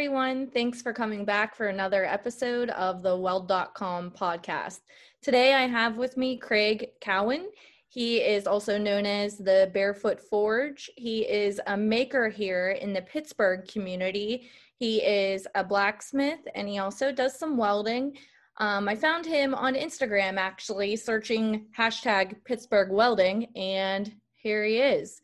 [0.00, 0.46] everyone.
[0.46, 4.80] Thanks for coming back for another episode of the Weld.com podcast.
[5.20, 7.50] Today I have with me Craig Cowan.
[7.88, 10.90] He is also known as the Barefoot Forge.
[10.96, 14.48] He is a maker here in the Pittsburgh community.
[14.78, 18.16] He is a blacksmith and he also does some welding.
[18.56, 25.20] Um, I found him on Instagram actually, searching hashtag Pittsburgh welding, and here he is.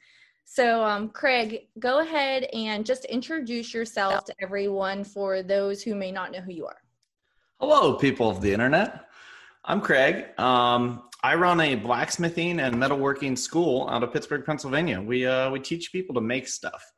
[0.48, 6.12] So, um, Craig, go ahead and just introduce yourself to everyone for those who may
[6.12, 6.78] not know who you are.
[7.58, 9.06] Hello, people of the internet.
[9.64, 10.26] I'm Craig.
[10.38, 15.02] Um, I run a blacksmithing and metalworking school out of Pittsburgh, Pennsylvania.
[15.02, 16.92] We uh, we teach people to make stuff,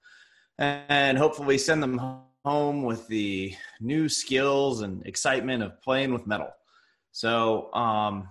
[0.58, 1.98] and hopefully send them
[2.44, 6.50] home with the new skills and excitement of playing with metal.
[7.12, 8.28] So um,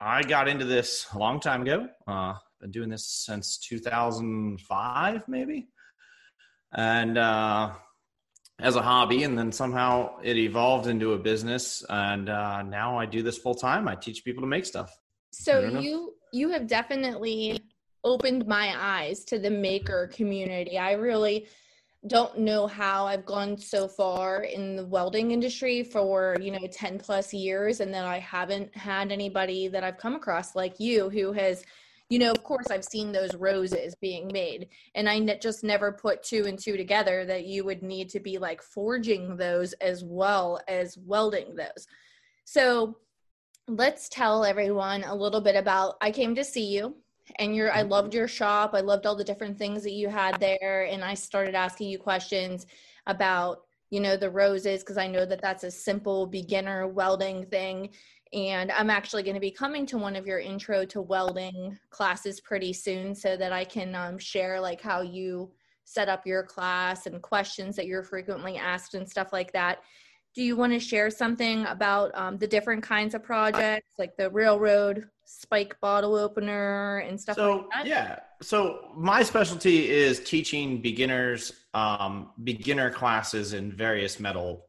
[0.00, 1.88] I got into this a long time ago.
[2.08, 5.68] Uh, been doing this since 2005, maybe,
[6.72, 7.72] and uh,
[8.60, 13.06] as a hobby, and then somehow it evolved into a business, and uh, now I
[13.06, 13.88] do this full time.
[13.88, 14.96] I teach people to make stuff.
[15.32, 17.60] So you you have definitely
[18.04, 20.78] opened my eyes to the maker community.
[20.78, 21.46] I really
[22.06, 26.98] don't know how I've gone so far in the welding industry for, you know, 10
[26.98, 31.32] plus years and that I haven't had anybody that I've come across like you who
[31.32, 31.62] has
[32.10, 35.92] you know, of course, I've seen those roses being made, and I ne- just never
[35.92, 40.02] put two and two together that you would need to be like forging those as
[40.04, 41.86] well as welding those.
[42.44, 42.98] So,
[43.68, 45.98] let's tell everyone a little bit about.
[46.00, 46.96] I came to see you,
[47.38, 47.72] and you're.
[47.72, 48.72] I loved your shop.
[48.74, 51.98] I loved all the different things that you had there, and I started asking you
[51.98, 52.66] questions
[53.06, 57.90] about you know the roses because I know that that's a simple beginner welding thing
[58.32, 62.40] and I'm actually going to be coming to one of your intro to welding classes
[62.40, 65.50] pretty soon so that I can um, share like how you
[65.84, 69.80] set up your class and questions that you're frequently asked and stuff like that.
[70.36, 74.30] Do you want to share something about um, the different kinds of projects like the
[74.30, 77.86] railroad spike bottle opener and stuff so, like that?
[77.86, 78.18] Yeah.
[78.40, 84.66] So my specialty is teaching beginners um, beginner classes in various metal,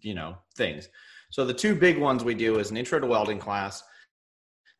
[0.00, 0.88] you know, things.
[1.30, 3.82] So the two big ones we do is an intro to welding class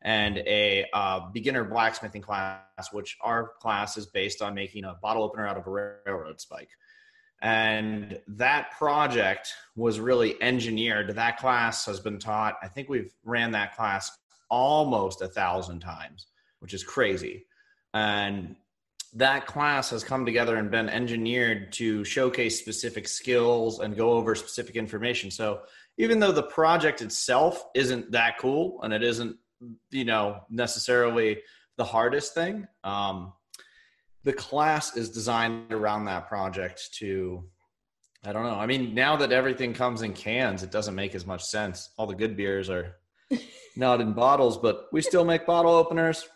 [0.01, 5.23] and a uh, beginner blacksmithing class, which our class is based on making a bottle
[5.23, 6.69] opener out of a railroad spike.
[7.41, 11.15] And that project was really engineered.
[11.15, 12.55] That class has been taught.
[12.61, 14.11] I think we've ran that class
[14.49, 16.27] almost a thousand times,
[16.59, 17.45] which is crazy.
[17.93, 18.55] And
[19.13, 24.35] that class has come together and been engineered to showcase specific skills and go over
[24.35, 25.31] specific information.
[25.31, 25.61] So
[25.99, 29.35] even though the project itself isn't that cool and it isn't
[29.91, 31.39] you know necessarily
[31.77, 33.33] the hardest thing um,
[34.23, 37.43] the class is designed around that project to
[38.25, 38.55] i don't know.
[38.55, 41.91] I mean now that everything comes in cans it doesn't make as much sense.
[41.97, 42.95] All the good beers are
[43.75, 46.27] not in bottles but we still make bottle openers.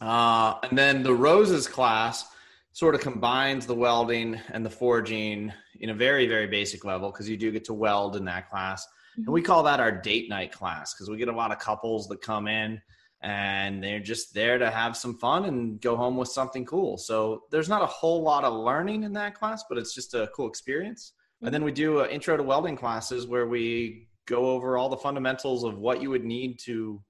[0.00, 2.26] Uh, and then the roses class
[2.74, 7.28] sort of combines the welding and the forging in a very very basic level because
[7.28, 8.86] you do get to weld in that class.
[9.16, 9.46] And we mm-hmm.
[9.46, 12.48] call that our date night class because we get a lot of couples that come
[12.48, 12.82] in
[13.22, 16.98] and they're just there to have some fun and go home with something cool.
[16.98, 20.28] So there's not a whole lot of learning in that class but it's just a
[20.34, 21.12] cool experience.
[21.42, 24.96] And then we do uh, intro to welding classes where we go over all the
[24.96, 27.00] fundamentals of what you would need to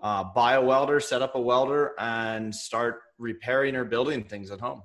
[0.00, 4.60] uh, buy a welder set up a welder and start repairing or building things at
[4.60, 4.82] home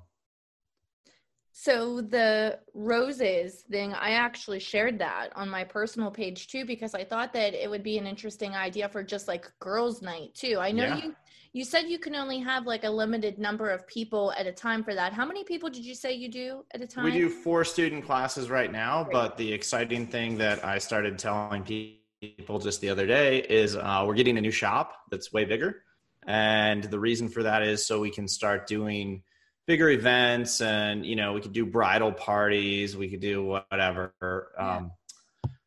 [1.60, 7.02] so the roses thing, I actually shared that on my personal page too because I
[7.02, 10.58] thought that it would be an interesting idea for just like girls' night too.
[10.60, 10.96] I know yeah.
[10.98, 11.16] you
[11.52, 14.84] you said you can only have like a limited number of people at a time
[14.84, 15.12] for that.
[15.12, 17.06] How many people did you say you do at a time?
[17.06, 19.12] We do four student classes right now, Great.
[19.12, 24.04] but the exciting thing that I started telling people just the other day is uh,
[24.06, 25.82] we're getting a new shop that's way bigger.
[26.24, 29.24] And the reason for that is so we can start doing
[29.68, 34.14] bigger events and you know we could do bridal parties we could do whatever
[34.56, 34.76] yeah.
[34.78, 34.90] um,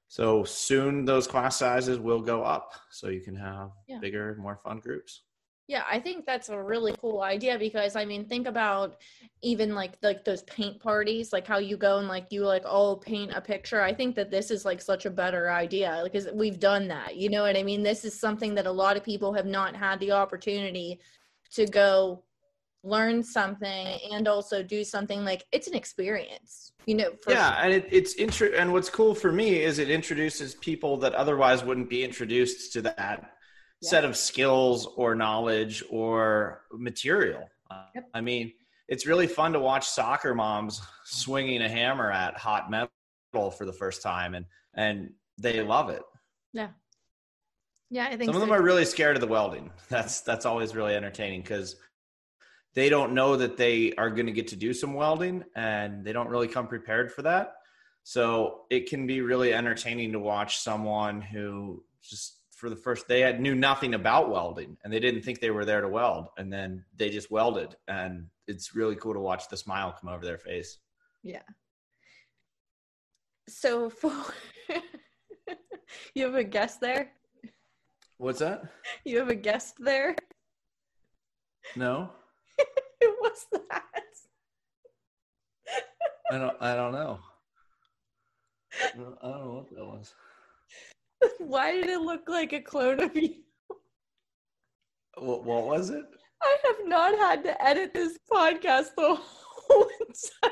[0.07, 3.99] so soon those class sizes will go up so you can have yeah.
[4.01, 5.21] bigger more fun groups
[5.67, 8.95] yeah i think that's a really cool idea because i mean think about
[9.43, 12.97] even like like those paint parties like how you go and like you like all
[12.97, 16.59] paint a picture i think that this is like such a better idea because we've
[16.59, 19.31] done that you know what i mean this is something that a lot of people
[19.31, 20.99] have not had the opportunity
[21.51, 22.23] to go
[22.83, 27.63] learn something and also do something like it's an experience you know yeah sure.
[27.63, 31.63] and it, it's intro and what's cool for me is it introduces people that otherwise
[31.63, 32.95] wouldn't be introduced to that
[33.81, 33.89] yeah.
[33.89, 37.47] set of skills or knowledge or material
[37.93, 38.09] yep.
[38.15, 38.51] i mean
[38.87, 43.73] it's really fun to watch soccer moms swinging a hammer at hot metal for the
[43.73, 46.03] first time and and they love it.
[46.53, 46.69] Yeah.
[47.89, 49.69] Yeah, I think some of them are really scared of the welding.
[49.89, 51.75] That's that's always really entertaining because
[52.73, 56.13] they don't know that they are going to get to do some welding and they
[56.13, 57.55] don't really come prepared for that.
[58.03, 63.21] So it can be really entertaining to watch someone who just for the first they
[63.21, 66.51] had knew nothing about welding and they didn't think they were there to weld and
[66.51, 70.37] then they just welded and it's really cool to watch the smile come over their
[70.37, 70.77] face.
[71.23, 71.41] Yeah.
[73.49, 74.13] So for
[76.15, 77.11] you have a guest there?
[78.17, 78.63] What's that?
[79.03, 80.15] You have a guest there?
[81.75, 82.11] No.
[83.01, 83.83] Who was that?
[86.31, 87.19] I don't I don't know.
[88.73, 90.13] I don't, I don't know what that was.
[91.39, 93.35] Why did it look like a clone of you?
[95.17, 96.05] What, what was it?
[96.41, 100.51] I have not had to edit this podcast the whole entire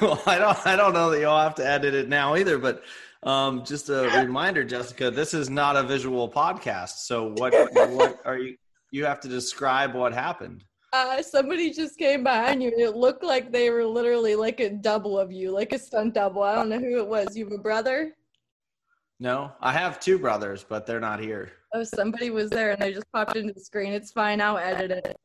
[0.00, 2.82] well, I don't I don't know that you'll have to edit it now either, but
[3.22, 6.98] um, just a reminder, Jessica, this is not a visual podcast.
[6.98, 8.56] So what what are you
[8.90, 10.64] you have to describe what happened?
[10.92, 14.70] Uh, somebody just came behind you and it looked like they were literally like a
[14.70, 16.42] double of you, like a stunt double.
[16.42, 17.36] I don't know who it was.
[17.36, 18.14] You have a brother?
[19.20, 21.52] No, I have two brothers, but they're not here.
[21.74, 23.92] Oh, somebody was there and they just popped into the screen.
[23.92, 24.40] It's fine.
[24.40, 25.16] I'll edit it.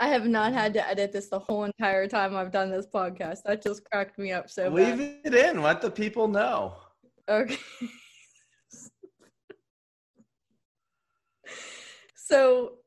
[0.00, 3.42] I have not had to edit this the whole entire time I've done this podcast.
[3.44, 5.20] That just cracked me up so Leave bad.
[5.24, 5.60] it in.
[5.62, 6.74] Let the people know.
[7.28, 7.58] Okay.
[12.16, 12.79] so,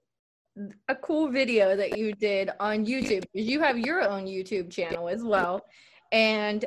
[0.88, 5.10] a cool video that you did on YouTube, because you have your own YouTube channel
[5.10, 5.62] as well.
[6.12, 6.66] And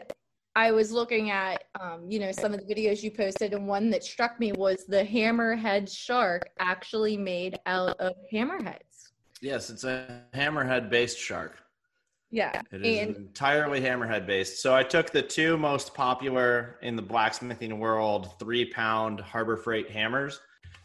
[0.57, 3.91] I was looking at, um, you know, some of the videos you posted, and one
[3.91, 9.13] that struck me was the hammerhead shark actually made out of hammerheads.
[9.43, 11.59] Yes, it's a hammerhead based shark.
[12.31, 12.61] Yeah.
[12.73, 14.63] It is and entirely hammerhead based.
[14.63, 19.91] So I took the two most popular in the blacksmithing world three pound Harbor Freight
[19.91, 20.41] hammers,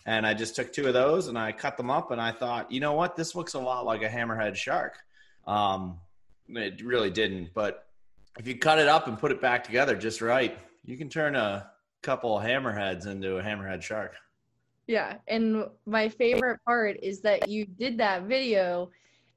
[0.05, 2.11] and I just took two of those and I cut them up.
[2.11, 4.97] And I thought, you know what, this looks a lot like a hammerhead shark.
[5.47, 5.99] Um,
[6.49, 7.87] it really didn't, but
[8.39, 11.35] if you cut it up and put it back together just right, you can turn
[11.35, 11.69] a
[12.01, 14.15] couple hammerheads into a hammerhead shark.
[14.87, 18.89] Yeah, and my favorite part is that you did that video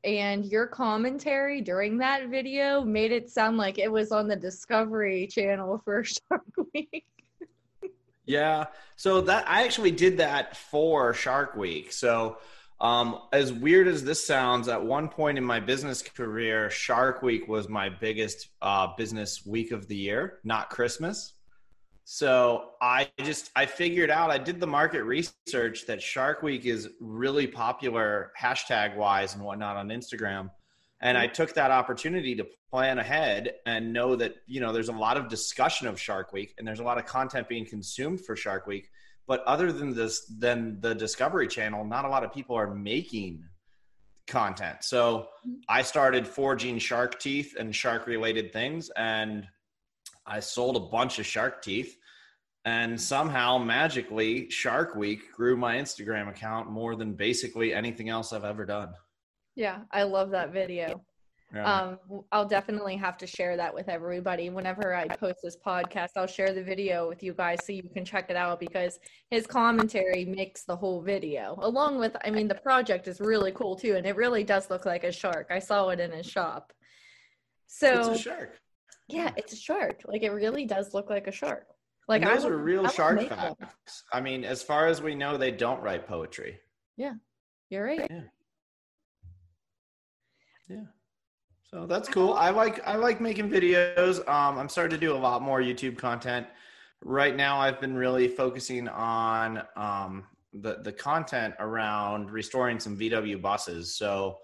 [0.02, 5.26] and your commentary during that video made it sound like it was on the Discovery
[5.26, 6.44] Channel for Shark
[6.75, 7.05] Week.
[8.26, 8.67] Yeah.
[8.97, 11.93] So that I actually did that for Shark Week.
[11.93, 12.38] So
[12.81, 17.49] um, as weird as this sounds, at one point in my business career, Shark Week
[17.49, 21.35] was my biggest uh, business week of the year, not Christmas.
[22.05, 26.91] So I just I figured out I did the market research that Shark Week is
[27.00, 30.50] really popular hashtag wise and whatnot on Instagram.
[31.05, 34.93] And I took that opportunity to plan ahead and know that, you know, there's a
[34.93, 38.35] lot of discussion of Shark Week and there's a lot of content being consumed for
[38.35, 38.89] Shark Week.
[39.27, 43.45] But other than this, than the Discovery Channel, not a lot of people are making
[44.27, 44.79] content.
[44.81, 45.56] So mm-hmm.
[45.69, 48.91] I started forging shark teeth and shark related things.
[48.97, 49.47] And
[50.27, 51.99] I sold a bunch of shark teeth.
[52.65, 52.99] And mm-hmm.
[52.99, 58.65] somehow, magically, Shark Week grew my Instagram account more than basically anything else I've ever
[58.65, 58.94] done.
[59.56, 61.05] Yeah, I love that video.
[61.55, 61.96] Yeah.
[62.11, 64.51] Um, I'll definitely have to share that with everybody.
[64.51, 68.05] Whenever I post this podcast, I'll share the video with you guys so you can
[68.05, 68.99] check it out because
[69.31, 71.56] his commentary makes the whole video.
[71.63, 74.84] Along with, I mean, the project is really cool too, and it really does look
[74.84, 75.46] like a shark.
[75.51, 76.73] I saw it in his shop.
[77.69, 78.58] So it's a shark.
[79.08, 80.01] yeah, it's a shark.
[80.06, 81.67] Like it really does look like a shark.
[82.08, 84.05] Like and those I are real I shark facts.
[84.13, 86.58] I mean, as far as we know, they don't write poetry.
[86.96, 87.15] Yeah,
[87.70, 88.06] you're right.
[88.11, 88.23] Yeah.
[91.63, 92.35] So that's cool.
[92.35, 94.19] I like I like making videos.
[94.29, 96.47] Um, I'm starting to do a lot more YouTube content.
[97.03, 103.43] Right now, I've been really focusing on um, the the content around restoring some VW
[103.43, 103.97] buses.
[103.97, 104.39] So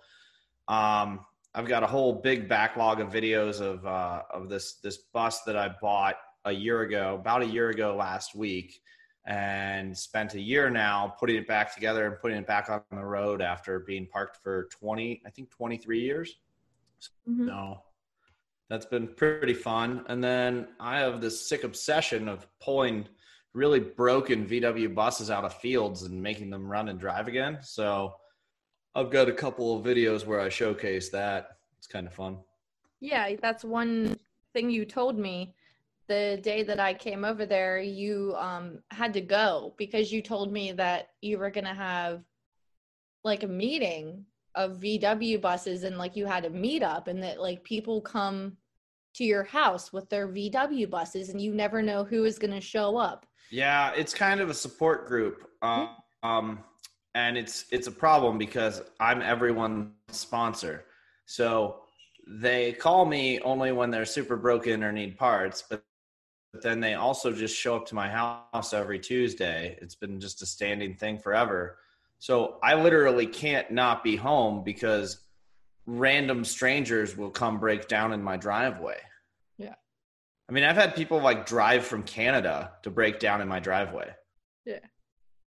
[0.66, 1.20] um,
[1.54, 5.56] I've got a whole big backlog of videos of uh, of this this bus that
[5.56, 8.80] I bought a year ago, about a year ago last week,
[9.26, 13.04] and spent a year now putting it back together and putting it back on the
[13.04, 16.38] road after being parked for 20, I think 23 years.
[17.28, 17.46] Mhm.
[17.46, 17.82] So
[18.68, 20.04] that's been pretty fun.
[20.08, 23.08] And then I have this sick obsession of pulling
[23.52, 27.58] really broken VW buses out of fields and making them run and drive again.
[27.62, 28.14] So
[28.94, 31.58] I've got a couple of videos where I showcase that.
[31.78, 32.38] It's kind of fun.
[33.00, 34.18] Yeah, that's one
[34.52, 35.54] thing you told me
[36.10, 37.78] the day that I came over there.
[37.78, 42.24] You um, had to go because you told me that you were going to have
[43.22, 44.24] like a meeting
[44.56, 48.56] of VW buses and like you had a meetup and that like people come
[49.14, 52.60] to your house with their VW buses and you never know who is going to
[52.60, 53.24] show up.
[53.52, 55.48] Yeah, it's kind of a support group.
[55.62, 55.90] Um,
[56.24, 56.64] um,
[57.14, 60.86] and it's it's a problem because I'm everyone's sponsor.
[61.26, 61.82] So
[62.26, 65.84] they call me only when they're super broken or need parts, but
[66.52, 69.78] but then they also just show up to my house every Tuesday.
[69.80, 71.78] It's been just a standing thing forever.
[72.18, 75.20] So I literally can't not be home because
[75.86, 78.98] random strangers will come break down in my driveway.
[79.58, 79.74] Yeah.
[80.48, 84.10] I mean, I've had people like drive from Canada to break down in my driveway.
[84.66, 84.80] Yeah.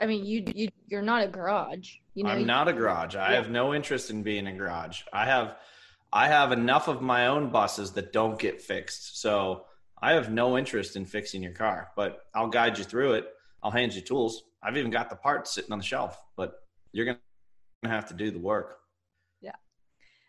[0.00, 1.92] I mean, you you You're not a garage.
[2.14, 3.14] You know, I'm not a garage.
[3.14, 3.36] I Yeah.
[3.36, 5.02] have no interest in being a garage.
[5.12, 5.54] I have
[6.12, 9.20] I have enough of my own buses that don't get fixed.
[9.20, 9.66] So
[10.02, 13.28] I have no interest in fixing your car, but I'll guide you through it.
[13.64, 14.44] I'll hand you tools.
[14.62, 16.60] I've even got the parts sitting on the shelf, but
[16.92, 17.18] you're going
[17.82, 18.76] to have to do the work.
[19.40, 19.56] Yeah.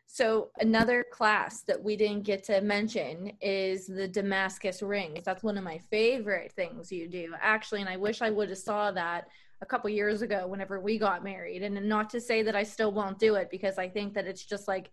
[0.08, 5.24] So another class that we didn't get to mention is the Damascus rings.
[5.26, 8.58] That's one of my favorite things you do, actually, and I wish I would have
[8.58, 9.28] saw that
[9.62, 11.62] a couple years ago whenever we got married.
[11.62, 14.46] And not to say that I still won't do it because I think that it's
[14.46, 14.92] just like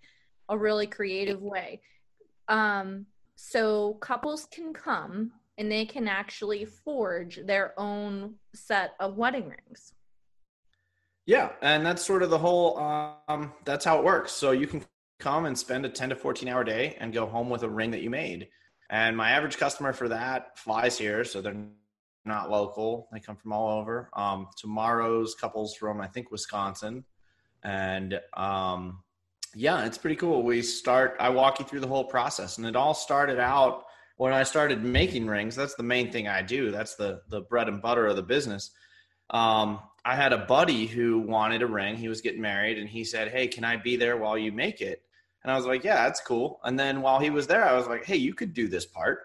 [0.48, 1.80] a really creative way.
[2.48, 3.06] Um,
[3.36, 5.32] so couples can come
[5.62, 9.92] and they can actually forge their own set of wedding rings.
[11.24, 12.76] Yeah, and that's sort of the whole.
[13.28, 14.32] Um, that's how it works.
[14.32, 14.84] So you can
[15.20, 17.92] come and spend a ten to fourteen hour day and go home with a ring
[17.92, 18.48] that you made.
[18.90, 21.54] And my average customer for that flies here, so they're
[22.24, 23.08] not local.
[23.12, 24.10] They come from all over.
[24.14, 27.04] Um, tomorrow's couples from I think Wisconsin,
[27.62, 29.04] and um,
[29.54, 30.42] yeah, it's pretty cool.
[30.42, 31.14] We start.
[31.20, 33.84] I walk you through the whole process, and it all started out
[34.22, 35.56] when I started making rings.
[35.56, 36.70] That's the main thing I do.
[36.70, 38.70] That's the the bread and butter of the business.
[39.30, 41.96] Um, I had a buddy who wanted a ring.
[41.96, 44.80] He was getting married, and he said, "Hey, can I be there while you make
[44.80, 45.02] it?"
[45.42, 47.88] And I was like, "Yeah, that's cool." And then while he was there, I was
[47.88, 49.22] like, "Hey, you could do this part."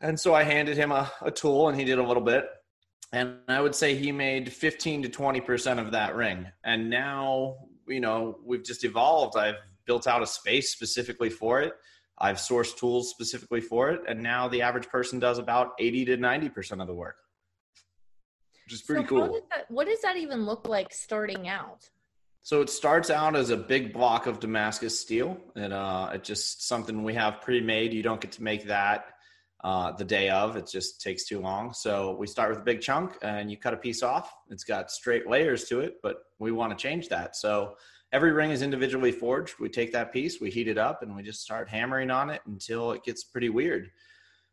[0.00, 2.48] And so I handed him a, a tool, and he did a little bit.
[3.12, 6.46] And I would say he made 15 to 20 percent of that ring.
[6.62, 7.56] And now,
[7.88, 9.36] you know, we've just evolved.
[9.36, 11.72] I've built out a space specifically for it.
[12.20, 16.16] I've sourced tools specifically for it, and now the average person does about 80 to
[16.16, 17.16] 90 percent of the work,
[18.64, 19.40] which is pretty so cool.
[19.50, 21.88] That, what does that even look like starting out?
[22.42, 25.38] So it starts out as a big block of Damascus steel.
[25.54, 27.92] It uh, it's just something we have pre-made.
[27.92, 29.04] You don't get to make that
[29.62, 30.56] uh, the day of.
[30.56, 31.72] It just takes too long.
[31.72, 34.32] So we start with a big chunk, and you cut a piece off.
[34.50, 37.36] It's got straight layers to it, but we want to change that.
[37.36, 37.74] So
[38.12, 39.54] every ring is individually forged.
[39.58, 42.42] We take that piece, we heat it up, and we just start hammering on it
[42.46, 43.90] until it gets pretty weird.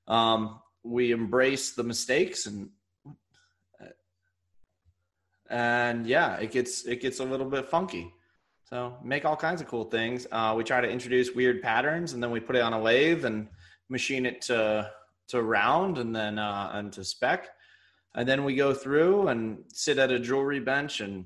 [0.07, 2.69] Um, we embrace the mistakes and
[5.49, 8.13] and yeah, it gets it gets a little bit funky.
[8.63, 10.25] So make all kinds of cool things.
[10.31, 13.25] Uh, we try to introduce weird patterns, and then we put it on a lathe
[13.25, 13.47] and
[13.89, 14.89] machine it to
[15.27, 17.49] to round, and then uh, and to spec,
[18.15, 21.25] and then we go through and sit at a jewelry bench and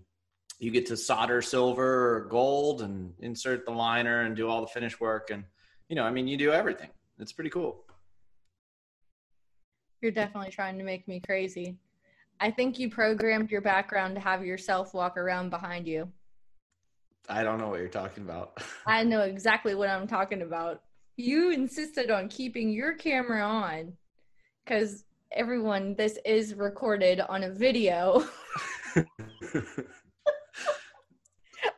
[0.59, 4.67] you get to solder silver or gold and insert the liner and do all the
[4.67, 5.29] finish work.
[5.31, 5.43] And
[5.87, 6.89] you know i mean you do everything.
[7.17, 7.83] It's pretty cool.
[10.01, 11.77] You're definitely trying to make me crazy.
[12.39, 16.09] I think you programmed your background to have yourself walk around behind you.
[17.27, 18.61] I don't know what you're talking about.
[18.87, 20.83] I know exactly what i'm talking about.
[21.17, 23.93] You insisted on keeping your camera on
[24.63, 28.25] because everyone this is recorded on a video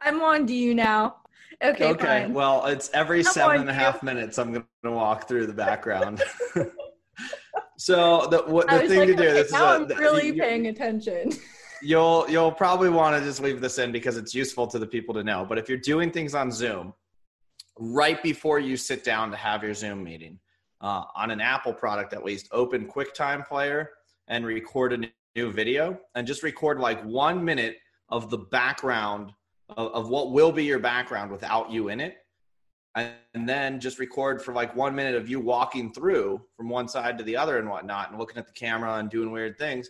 [0.01, 1.17] I'm on to you now.
[1.63, 1.89] Okay.
[1.89, 2.24] Okay.
[2.24, 2.34] Fine.
[2.34, 4.39] Well, it's every I'm seven and a half minutes.
[4.39, 6.24] I'm going to walk through the background.
[7.77, 9.24] so the what the thing like, to do.
[9.24, 11.31] Okay, this now is a, I'm really you, paying attention.
[11.84, 15.15] You'll you'll probably want to just leave this in because it's useful to the people
[15.15, 15.48] to know.
[15.50, 16.93] But if you're doing things on Zoom,
[17.79, 20.38] right before you sit down to have your Zoom meeting,
[20.81, 23.89] uh, on an Apple product at least, open QuickTime Player
[24.27, 27.77] and record a new video, and just record like one minute
[28.10, 29.34] of the background
[29.77, 32.17] of, of what will be your background without you in it.
[32.95, 37.17] And then just record for like one minute of you walking through from one side
[37.17, 39.89] to the other and whatnot and looking at the camera and doing weird things.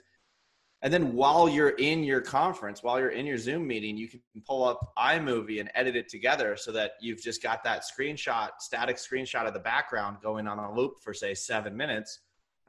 [0.84, 4.22] And then while you're in your conference while you're in your zoom meeting you can
[4.48, 8.98] pull up imovie and edit it together so that you've just got that screenshot static
[8.98, 12.20] screenshot of the background going on a loop for say seven minutes.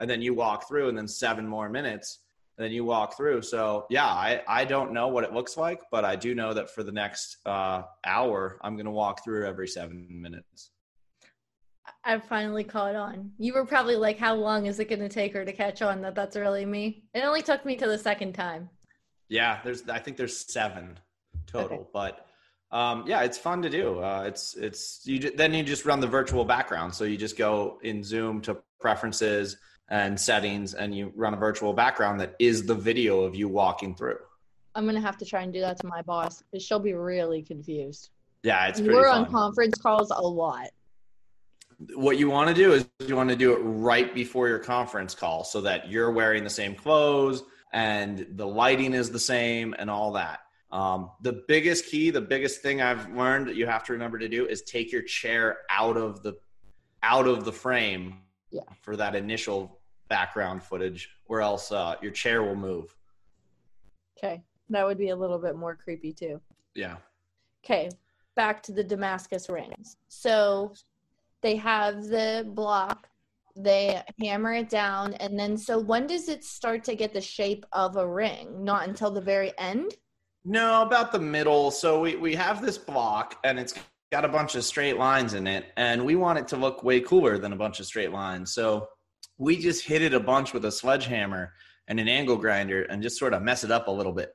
[0.00, 2.21] And then you walk through and then seven more minutes
[2.58, 3.42] and then you walk through.
[3.42, 6.70] So yeah, I, I don't know what it looks like, but I do know that
[6.70, 10.70] for the next uh, hour, I'm going to walk through every seven minutes.
[12.04, 13.30] I finally caught on.
[13.38, 16.02] You were probably like, how long is it going to take her to catch on
[16.02, 17.04] that that's really me?
[17.14, 18.68] It only took me to the second time.
[19.28, 20.98] Yeah, there's, I think there's seven
[21.46, 21.88] total, okay.
[21.92, 22.26] but
[22.70, 24.00] um, yeah, it's fun to do.
[24.00, 26.94] Uh, it's, it's, you, then you just run the virtual background.
[26.94, 29.56] So you just go in Zoom to preferences,
[29.92, 33.94] and settings and you run a virtual background that is the video of you walking
[33.94, 34.16] through.
[34.74, 37.42] I'm gonna have to try and do that to my boss because she'll be really
[37.42, 38.08] confused.
[38.42, 39.26] Yeah, it's we're fun.
[39.26, 40.70] on conference calls a lot.
[41.94, 45.14] What you want to do is you want to do it right before your conference
[45.14, 47.42] call so that you're wearing the same clothes
[47.74, 50.40] and the lighting is the same and all that.
[50.70, 54.28] Um, the biggest key, the biggest thing I've learned that you have to remember to
[54.28, 56.38] do is take your chair out of the
[57.02, 58.62] out of the frame yeah.
[58.80, 59.81] for that initial
[60.12, 62.94] background footage, or else uh, your chair will move.
[64.18, 66.38] Okay, that would be a little bit more creepy too.
[66.74, 66.96] Yeah.
[67.64, 67.88] Okay,
[68.36, 69.96] back to the Damascus rings.
[70.08, 70.74] So
[71.40, 73.08] they have the block,
[73.56, 77.64] they hammer it down, and then so when does it start to get the shape
[77.72, 78.62] of a ring?
[78.62, 79.94] Not until the very end?
[80.44, 81.70] No, about the middle.
[81.70, 83.74] So we, we have this block and it's
[84.10, 87.00] got a bunch of straight lines in it, and we want it to look way
[87.00, 88.52] cooler than a bunch of straight lines.
[88.52, 88.88] So
[89.38, 91.52] we just hit it a bunch with a sledgehammer
[91.88, 94.34] and an angle grinder and just sort of mess it up a little bit.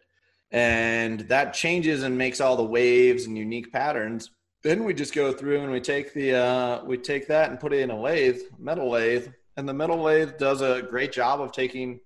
[0.51, 4.31] And that changes and makes all the waves and unique patterns.
[4.63, 7.73] Then we just go through and we take the uh, we take that and put
[7.73, 11.51] it in a lathe, metal lathe, and the metal lathe does a great job of
[11.51, 11.99] taking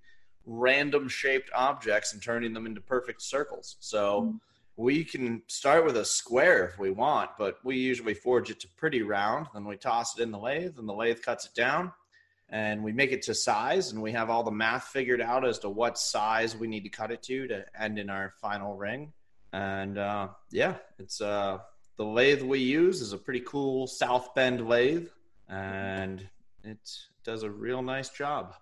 [0.45, 3.77] random shaped objects and turning them into perfect circles.
[3.79, 4.37] So mm-hmm.
[4.75, 8.67] we can start with a square if we want, but we usually forge it to
[8.75, 9.47] pretty round.
[9.53, 11.91] Then we toss it in the lathe, and the lathe cuts it down
[12.51, 15.57] and we make it to size and we have all the math figured out as
[15.59, 19.11] to what size we need to cut it to to end in our final ring.
[19.53, 21.59] And uh, yeah it's uh,
[21.97, 25.07] the lathe we use is a pretty cool south bend lathe
[25.47, 26.27] and
[26.63, 26.89] it
[27.23, 28.55] does a real nice job.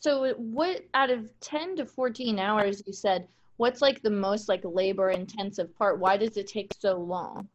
[0.00, 4.62] So what out of 10 to 14 hours you said what's like the most like
[4.64, 5.98] labor intensive part?
[5.98, 7.48] Why does it take so long?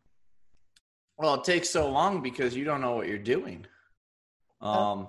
[1.17, 3.65] Well it takes so long because you don't know what you're doing.
[4.61, 4.71] Oh.
[4.71, 5.07] um,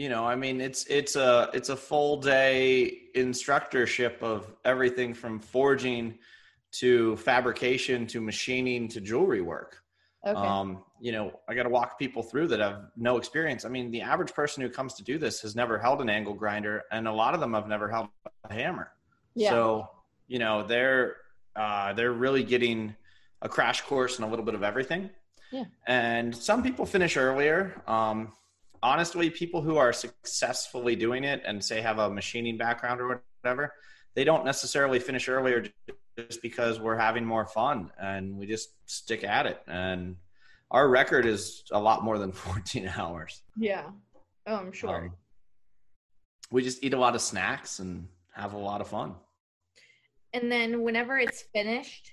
[0.00, 5.38] you know i mean it's it's a it's a full day instructorship of everything from
[5.38, 6.18] forging
[6.72, 9.82] to fabrication to machining to jewelry work
[10.26, 10.40] okay.
[10.40, 13.90] um you know i got to walk people through that have no experience i mean
[13.90, 17.06] the average person who comes to do this has never held an angle grinder and
[17.06, 18.08] a lot of them have never held
[18.48, 18.92] a hammer
[19.34, 19.50] yeah.
[19.50, 19.86] so
[20.28, 21.16] you know they're
[21.56, 22.94] uh they're really getting
[23.42, 25.10] a crash course in a little bit of everything
[25.52, 25.64] yeah.
[25.86, 28.32] and some people finish earlier um
[28.82, 33.74] honestly, people who are successfully doing it and say have a machining background or whatever,
[34.14, 35.64] they don't necessarily finish earlier
[36.16, 39.62] just because we're having more fun and we just stick at it.
[39.66, 40.16] And
[40.70, 43.42] our record is a lot more than 14 hours.
[43.56, 43.90] Yeah.
[44.46, 45.04] Oh, I'm sure.
[45.04, 45.12] Um,
[46.50, 49.14] we just eat a lot of snacks and have a lot of fun.
[50.32, 52.12] And then whenever it's finished,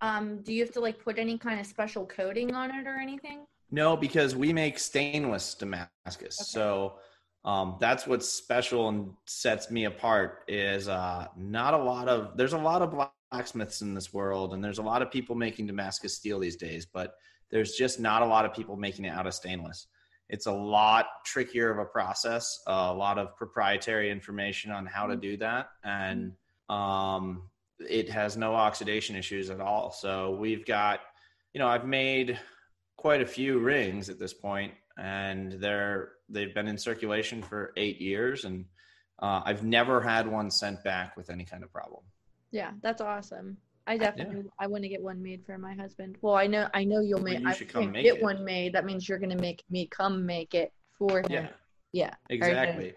[0.00, 2.96] um, do you have to like put any kind of special coating on it or
[2.96, 3.46] anything?
[3.74, 5.90] No, because we make stainless Damascus.
[6.16, 6.30] Okay.
[6.30, 6.94] So
[7.44, 12.52] um, that's what's special and sets me apart is uh, not a lot of there's
[12.52, 16.14] a lot of blacksmiths in this world, and there's a lot of people making Damascus
[16.14, 17.16] steel these days, but
[17.50, 19.88] there's just not a lot of people making it out of stainless.
[20.28, 25.16] It's a lot trickier of a process, a lot of proprietary information on how to
[25.16, 26.32] do that, and
[26.68, 29.90] um, it has no oxidation issues at all.
[29.90, 31.00] So we've got,
[31.52, 32.38] you know, I've made
[33.04, 38.00] quite a few rings at this point, and they're they've been in circulation for eight
[38.00, 38.64] years, and
[39.18, 42.00] uh, I've never had one sent back with any kind of problem.
[42.50, 43.58] Yeah, that's awesome.
[43.86, 46.16] I definitely I want to get one made for my husband.
[46.22, 47.40] Well, I know I know you'll Well, make.
[47.40, 48.22] you I should come can't make get it.
[48.22, 48.72] one made.
[48.72, 51.26] That means you're gonna make me come make it for him.
[51.28, 51.48] Yeah,
[51.92, 52.14] Yeah.
[52.30, 52.94] exactly.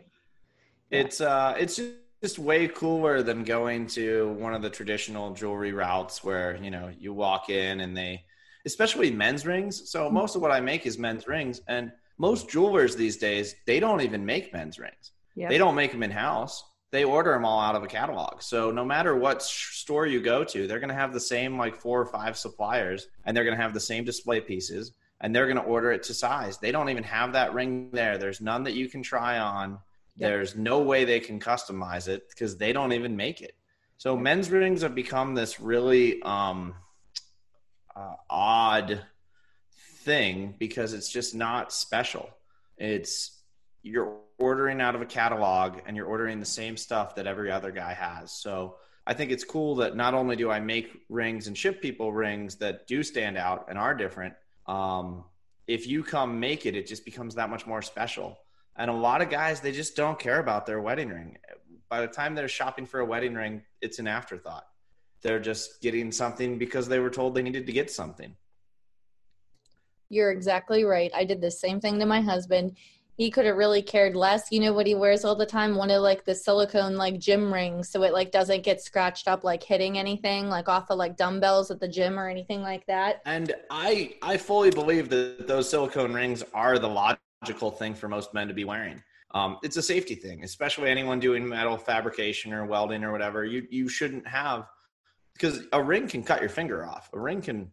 [0.89, 0.99] Yeah.
[1.01, 1.91] It's uh, it's just,
[2.23, 6.93] just way cooler than going to one of the traditional jewelry routes where you know
[6.97, 8.23] you walk in and they,
[8.67, 9.89] especially men's rings.
[9.89, 13.79] So most of what I make is men's rings, and most jewelers these days they
[13.79, 15.11] don't even make men's rings.
[15.35, 15.49] Yeah.
[15.49, 16.63] They don't make them in house.
[16.91, 18.41] They order them all out of a catalog.
[18.41, 21.57] So no matter what sh- store you go to, they're going to have the same
[21.57, 25.35] like four or five suppliers, and they're going to have the same display pieces, and
[25.35, 26.57] they're going to order it to size.
[26.57, 28.17] They don't even have that ring there.
[28.17, 29.79] There's none that you can try on.
[30.15, 30.29] Yeah.
[30.29, 33.55] There's no way they can customize it because they don't even make it.
[33.97, 36.73] So men's rings have become this really um,
[37.97, 39.01] uh, odd
[40.03, 42.29] thing because it's just not special.
[42.77, 43.41] It's
[43.81, 47.71] you're ordering out of a catalog and you're ordering the same stuff that every other
[47.71, 48.31] guy has.
[48.31, 52.11] So I think it's cool that not only do I make rings and ship people
[52.11, 54.35] rings that do stand out and are different,
[54.67, 55.23] um,
[55.65, 58.37] if you come make it, it just becomes that much more special.
[58.75, 61.37] And a lot of guys, they just don't care about their wedding ring.
[61.89, 64.67] By the time they're shopping for a wedding ring, it's an afterthought.
[65.21, 68.35] They're just getting something because they were told they needed to get something.
[70.09, 71.11] You're exactly right.
[71.13, 72.77] I did the same thing to my husband.
[73.17, 74.51] He could have really cared less.
[74.51, 75.75] You know what he wears all the time?
[75.75, 79.43] One of like the silicone like gym rings so it like doesn't get scratched up
[79.43, 83.21] like hitting anything like off of like dumbbells at the gym or anything like that.
[83.25, 88.33] And I I fully believe that those silicone rings are the logical thing for most
[88.35, 89.01] men to be wearing.
[89.31, 93.43] Um, it's a safety thing, especially anyone doing metal fabrication or welding or whatever.
[93.43, 94.67] You you shouldn't have
[95.37, 97.09] because a ring can cut your finger off.
[97.13, 97.71] A ring can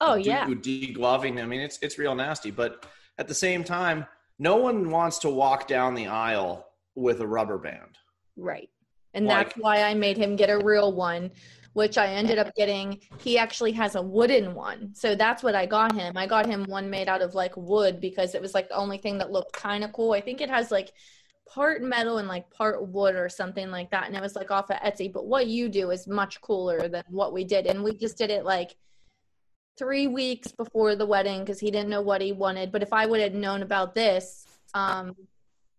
[0.00, 0.46] Oh do yeah.
[0.46, 1.42] degloving.
[1.42, 2.50] I mean, it's it's real nasty.
[2.50, 2.86] But
[3.18, 4.06] at the same time,
[4.38, 7.98] no one wants to walk down the aisle with a rubber band.
[8.36, 8.68] Right.
[9.14, 11.30] And Like- that's why I made him get a real one,
[11.72, 13.00] which I ended up getting.
[13.18, 14.94] He actually has a wooden one.
[14.94, 16.16] So that's what I got him.
[16.16, 18.98] I got him one made out of like wood because it was like the only
[18.98, 20.12] thing that looked kind of cool.
[20.12, 20.92] I think it has like
[21.46, 24.06] part metal and like part wood or something like that.
[24.06, 25.12] And it was like off of Etsy.
[25.12, 27.66] But what you do is much cooler than what we did.
[27.66, 28.76] And we just did it like
[29.76, 32.72] three weeks before the wedding because he didn't know what he wanted.
[32.72, 35.14] But if I would have known about this, um,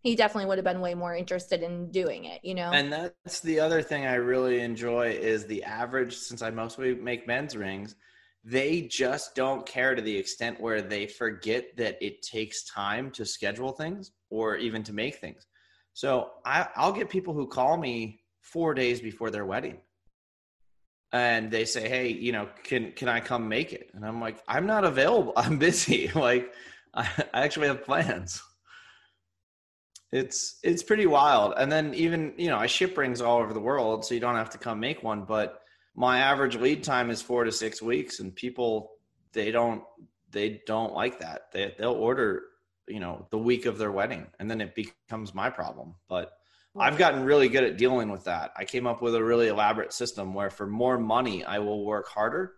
[0.02, 2.72] he definitely would have been way more interested in doing it, you know?
[2.72, 7.26] And that's the other thing I really enjoy is the average, since I mostly make
[7.26, 7.96] men's rings,
[8.44, 13.26] they just don't care to the extent where they forget that it takes time to
[13.26, 15.48] schedule things or even to make things.
[15.96, 19.78] So I, I'll get people who call me four days before their wedding.
[21.14, 24.38] And they say, "Hey, you know, can can I come make it?" And I'm like,
[24.46, 25.32] "I'm not available.
[25.38, 26.12] I'm busy.
[26.16, 26.54] like,
[26.94, 28.42] I, I actually have plans."
[30.12, 33.60] it's it's pretty wild and then even you know i ship rings all over the
[33.60, 35.62] world so you don't have to come make one but
[35.96, 38.92] my average lead time is four to six weeks and people
[39.34, 39.84] they don't
[40.30, 42.44] they don't like that they, they'll order
[42.88, 46.34] you know the week of their wedding and then it becomes my problem but
[46.78, 49.94] i've gotten really good at dealing with that i came up with a really elaborate
[49.94, 52.54] system where for more money i will work harder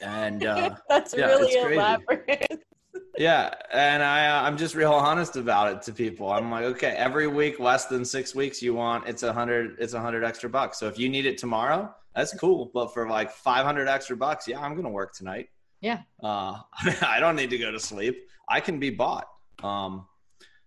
[0.00, 2.64] and uh That's yeah, really elaborate.
[3.18, 6.30] yeah, and I uh, I'm just real honest about it to people.
[6.30, 9.94] I'm like, okay, every week less than six weeks you want it's a hundred it's
[9.94, 10.78] a hundred extra bucks.
[10.78, 12.70] So if you need it tomorrow, that's cool.
[12.72, 15.48] But for like five hundred extra bucks, yeah, I'm gonna work tonight.
[15.80, 16.00] Yeah.
[16.22, 16.58] Uh,
[17.02, 18.26] I don't need to go to sleep.
[18.50, 19.28] I can be bought.
[19.62, 20.06] Um,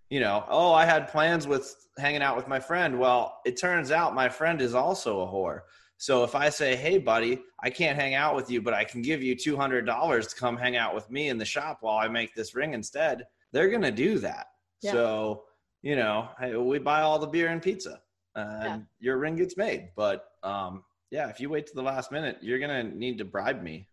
[0.09, 2.97] you know, oh, I had plans with hanging out with my friend.
[2.97, 5.61] Well, it turns out my friend is also a whore.
[5.97, 9.01] So if I say, "Hey, buddy, I can't hang out with you, but I can
[9.01, 11.97] give you two hundred dollars to come hang out with me in the shop while
[11.97, 14.47] I make this ring instead," they're gonna do that.
[14.81, 14.91] Yeah.
[14.91, 15.43] So
[15.81, 18.01] you know, hey, we buy all the beer and pizza,
[18.35, 19.89] and your ring gets made.
[19.95, 23.61] But um, yeah, if you wait to the last minute, you're gonna need to bribe
[23.61, 23.87] me,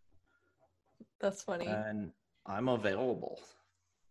[1.20, 1.66] That's funny.
[1.66, 2.12] and
[2.46, 3.40] I'm available.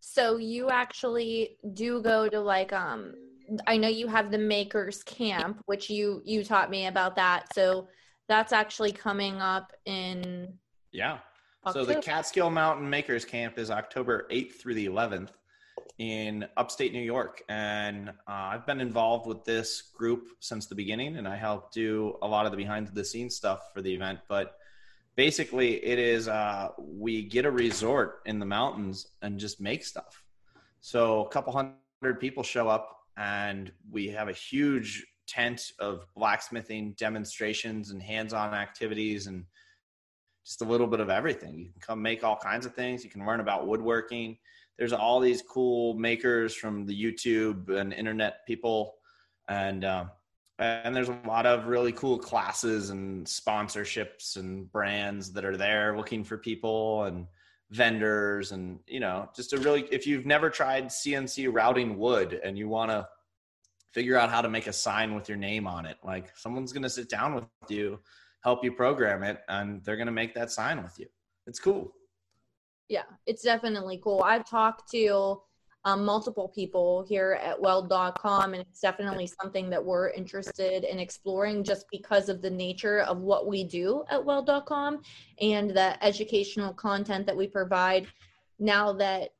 [0.00, 3.14] So you actually do go to like um
[3.66, 7.52] I know you have the makers camp which you you taught me about that.
[7.54, 7.88] So
[8.28, 10.54] that's actually coming up in
[10.92, 11.18] Yeah.
[11.72, 15.28] So the Catskill Mountain Makers Camp is October 8th through the 11th
[15.98, 17.42] in upstate New York.
[17.50, 22.16] And uh, I've been involved with this group since the beginning, and I help do
[22.22, 24.20] a lot of the behind the scenes stuff for the event.
[24.26, 24.56] But
[25.16, 30.22] basically, it is uh, we get a resort in the mountains and just make stuff.
[30.80, 36.94] So a couple hundred people show up, and we have a huge tent of blacksmithing
[36.98, 39.44] demonstrations and hands-on activities and
[40.44, 41.58] just a little bit of everything.
[41.58, 43.04] You can come make all kinds of things.
[43.04, 44.38] You can learn about woodworking.
[44.78, 48.94] There's all these cool makers from the YouTube and internet people,
[49.48, 50.04] and uh,
[50.60, 55.96] and there's a lot of really cool classes and sponsorships and brands that are there
[55.96, 57.26] looking for people and
[57.70, 62.58] vendors and you know just a really if you've never tried CNC routing wood and
[62.58, 63.08] you want to
[63.92, 66.82] figure out how to make a sign with your name on it like someone's going
[66.82, 67.98] to sit down with you
[68.42, 71.06] help you program it and they're going to make that sign with you.
[71.46, 71.92] It's cool.
[72.88, 74.22] Yeah it's definitely cool.
[74.24, 75.40] I've talked to
[75.84, 81.64] um, multiple people here at weld.com and it's definitely something that we're interested in exploring
[81.64, 85.00] just because of the nature of what we do at weld.com
[85.40, 88.06] and the educational content that we provide
[88.58, 89.30] now that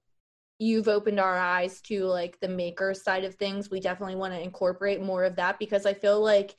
[0.59, 3.71] you've opened our eyes to like the maker side of things.
[3.71, 6.57] We definitely want to incorporate more of that because i feel like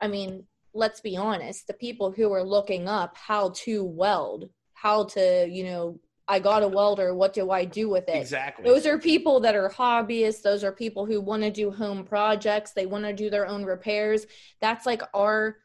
[0.00, 5.04] i mean let's be honest the people who are looking up how to weld how
[5.04, 7.14] to you know I got a welder.
[7.14, 8.16] What do I do with it?
[8.16, 8.64] Exactly.
[8.64, 10.42] Those are people that are hobbyists.
[10.42, 12.72] Those are people who want to do home projects.
[12.72, 14.26] They want to do their own repairs.
[14.60, 15.58] That's like our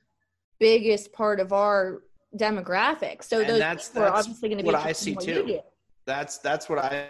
[0.59, 2.03] biggest part of our
[2.37, 3.23] demographic.
[3.23, 5.59] So And those that's- people are obviously going to be what I see too.
[6.05, 7.07] that's that's what I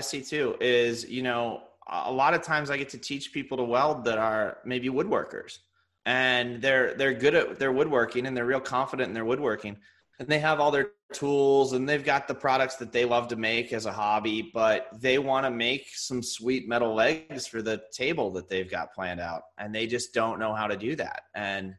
[0.00, 0.56] see too.
[0.60, 4.16] Is you know a lot of times I get to teach people to weld that
[4.18, 5.58] are maybe woodworkers,
[6.06, 9.76] and they're they're good at their woodworking and they're real confident in their woodworking,
[10.22, 13.36] and they have all their tools and they've got the products that they love to
[13.36, 17.82] make as a hobby, but they want to make some sweet metal legs for the
[17.92, 21.24] table that they've got planned out, and they just don't know how to do that,
[21.34, 21.74] and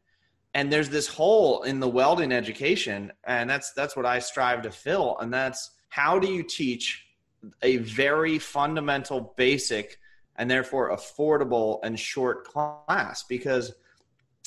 [0.56, 4.69] and there's this hole in the welding education and that's that's what i strive to
[4.69, 7.08] fill and that's how do you teach
[7.62, 9.97] a very fundamental basic
[10.36, 13.23] and therefore affordable and short class?
[13.23, 13.73] Because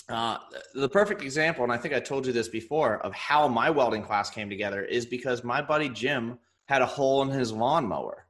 [0.09, 0.39] uh,
[0.75, 4.03] the perfect example and i think i told you this before of how my welding
[4.03, 8.27] class came together is because my buddy jim had a hole in his lawnmower.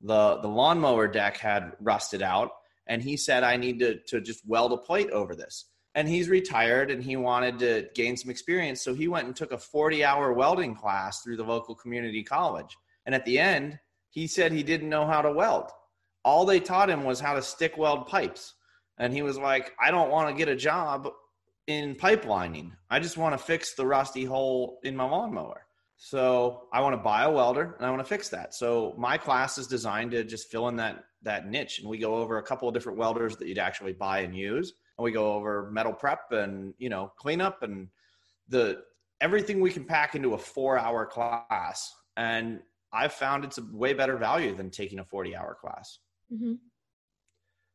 [0.00, 2.50] The the lawnmower deck had rusted out
[2.86, 5.66] and he said i need to, to just weld a plate over this.
[5.94, 9.52] And he's retired and he wanted to gain some experience so he went and took
[9.52, 12.76] a 40 hour welding class through the local community college.
[13.04, 15.70] And at the end he said he didn't know how to weld.
[16.24, 18.54] All they taught him was how to stick weld pipes.
[18.98, 21.10] And he was like i don't want to get a job
[21.70, 22.72] in pipelining.
[22.90, 25.66] I just want to fix the rusty hole in my lawnmower.
[26.02, 28.54] So i want to buy a welder and i want to fix that.
[28.54, 32.14] So my class is designed to just fill in that that niche and we go
[32.14, 34.72] over a couple of different welders that you'd actually buy and use.
[34.96, 37.88] And we go over metal prep and you know cleanup and
[38.48, 38.82] the
[39.20, 41.94] everything we can pack into a four hour class.
[42.16, 42.60] And
[42.92, 45.98] i've found it's a way better value than taking a 40 hour class.
[46.32, 46.58] Mhm.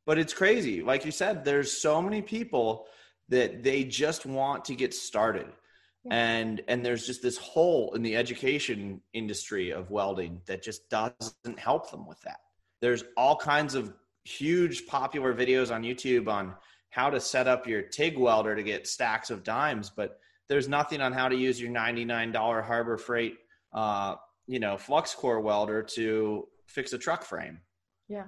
[0.08, 0.82] but it's crazy.
[0.84, 2.88] Like you said there's so many people
[3.30, 5.48] that they just want to get started
[6.12, 11.58] and and there's just this hole in the education industry of welding that just doesn't
[11.58, 12.42] help them with that
[12.80, 13.92] there's all kinds of
[14.24, 16.54] huge popular videos on youtube on
[16.96, 21.02] how to set up your TIG welder to get stacks of dimes, but there's nothing
[21.02, 23.36] on how to use your $99 Harbor Freight,
[23.74, 24.16] uh,
[24.48, 27.60] you know, flux core welder to fix a truck frame.
[28.08, 28.28] Yeah.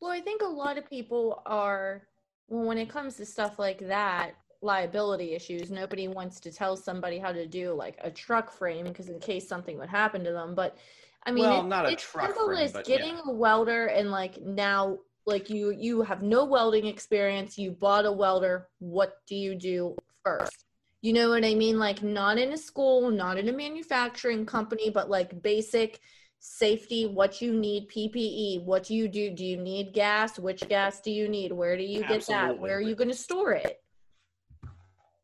[0.00, 2.02] Well, I think a lot of people are,
[2.48, 7.18] well, when it comes to stuff like that, liability issues, nobody wants to tell somebody
[7.18, 10.54] how to do like a truck frame because in case something would happen to them.
[10.54, 10.76] But
[11.24, 13.22] I mean, Well, it- not a it's truck simple frame, as getting yeah.
[13.26, 17.58] a welder and like now, like you, you have no welding experience.
[17.58, 18.68] You bought a welder.
[18.78, 20.64] What do you do first?
[21.00, 21.78] You know what I mean?
[21.78, 26.00] Like not in a school, not in a manufacturing company, but like basic
[26.42, 29.30] safety, what you need, PPE, what do you do?
[29.30, 30.40] Do you need gas?
[30.40, 31.52] Which gas do you need?
[31.52, 32.58] Where do you get that?
[32.58, 33.80] Where are you going to store it?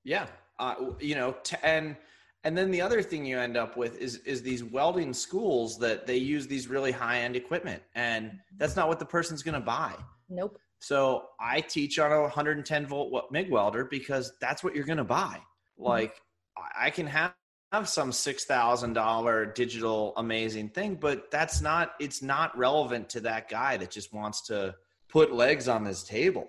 [0.04, 0.26] Yeah,
[0.60, 1.96] uh, you know, t- and
[2.44, 6.06] and then the other thing you end up with is is these welding schools that
[6.06, 9.60] they use these really high end equipment, and that's not what the person's going to
[9.60, 9.94] buy.
[10.28, 10.56] Nope.
[10.78, 15.04] So I teach on a 110 volt MIG welder because that's what you're going to
[15.04, 15.40] buy.
[15.76, 16.22] Like
[16.56, 17.34] I- I can have
[17.72, 23.20] have some six thousand dollar digital amazing thing, but that's not it's not relevant to
[23.20, 24.74] that guy that just wants to
[25.08, 26.48] put legs on this table.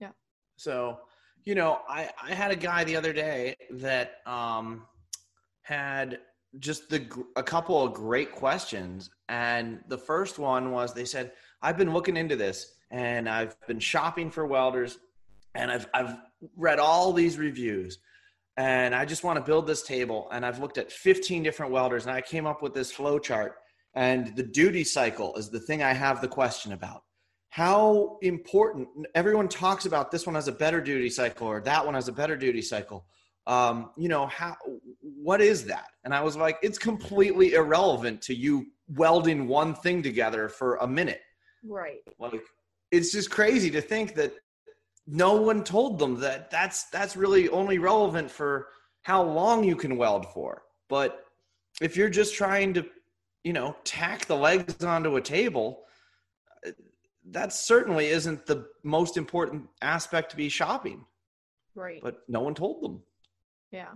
[0.00, 0.10] Yeah.
[0.56, 1.00] So
[1.44, 4.86] you know, I I had a guy the other day that um
[5.62, 6.20] had
[6.58, 9.10] just the a couple of great questions.
[9.28, 13.80] And the first one was they said, "I've been looking into this and I've been
[13.80, 14.98] shopping for welders
[15.54, 16.16] and I've I've
[16.56, 17.98] read all these reviews
[18.56, 22.04] and I just want to build this table and I've looked at 15 different welders
[22.06, 23.56] and I came up with this flow chart
[23.94, 27.02] and the duty cycle is the thing I have the question about.
[27.50, 31.94] How important everyone talks about this one has a better duty cycle or that one
[31.94, 33.06] has a better duty cycle.
[33.46, 34.56] Um, you know, how
[35.00, 35.88] what is that?
[36.04, 40.86] And I was like, it's completely irrelevant to you welding one thing together for a
[40.86, 41.20] minute.
[41.64, 42.00] Right.
[42.18, 42.42] Like
[42.90, 44.32] it's just crazy to think that
[45.06, 48.68] no one told them that that's that's really only relevant for
[49.02, 50.62] how long you can weld for.
[50.88, 51.24] But
[51.80, 52.86] if you're just trying to
[53.44, 55.84] you know, tack the legs onto a table,
[57.30, 61.04] that certainly isn't the most important aspect to be shopping.
[61.74, 62.00] Right.
[62.02, 63.02] But no one told them.
[63.70, 63.92] Yeah.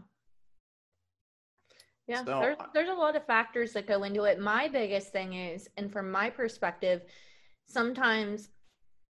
[2.09, 4.39] Yeah, So, there's there's a lot of factors that go into it.
[4.39, 7.03] My biggest thing is, and from my perspective,
[7.67, 8.49] sometimes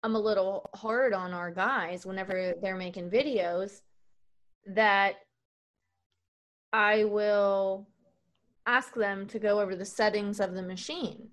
[0.06, 3.80] I'm a little hard on our guys whenever they're making videos
[4.68, 5.16] that
[6.72, 7.88] I will
[8.66, 11.30] ask them to go over the settings of the machine.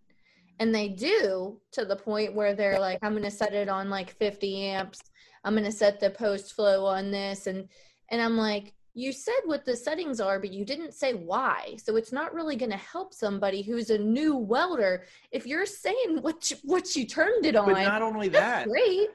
[0.57, 3.91] And they do to the point where they're like, I'm going to set it on
[3.91, 5.01] like 50 amps.
[5.43, 7.45] I'm going to set the post flow on this.
[7.45, 7.69] And,
[8.09, 11.75] and I'm like, you said what the settings are, but you didn't say why.
[11.83, 15.03] So it's not really going to help somebody who's a new welder.
[15.31, 19.09] If you're saying what you, what you turned it on, But not only that, great.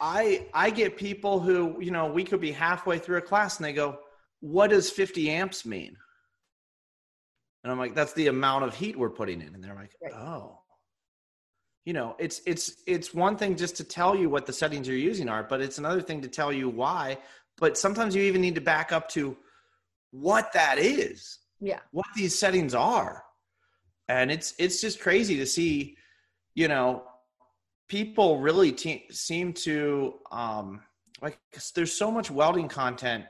[0.00, 3.64] I I get people who, you know, we could be halfway through a class and
[3.64, 3.98] they go,
[4.40, 5.96] "What does 50 amps mean?"
[7.64, 10.12] And I'm like, "That's the amount of heat we're putting in." And they're like, Right.
[10.12, 10.60] "Oh."
[11.84, 14.96] You know, it's it's it's one thing just to tell you what the settings you're
[14.98, 17.16] using are, but it's another thing to tell you why.
[17.60, 19.36] But sometimes you even need to back up to
[20.10, 21.80] what that is Yeah.
[21.90, 23.24] what these settings are
[24.08, 25.98] and it's it's just crazy to see
[26.54, 27.04] you know
[27.88, 30.80] people really te- seem to um
[31.20, 31.38] like
[31.74, 33.26] there's so much welding content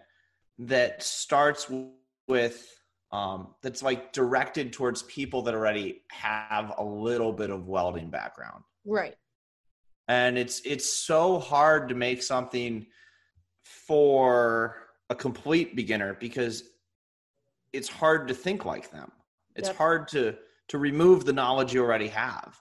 [0.60, 1.90] that starts w-
[2.28, 2.64] with
[3.10, 8.62] um that's like directed towards people that already have a little bit of welding background
[8.84, 9.16] Right.
[10.06, 12.86] and it's it's so hard to make something
[13.68, 14.76] for
[15.10, 16.64] a complete beginner because
[17.72, 19.12] it's hard to think like them.
[19.56, 19.76] It's Yep.
[19.76, 20.36] hard to
[20.68, 22.58] to remove the knowledge you already have.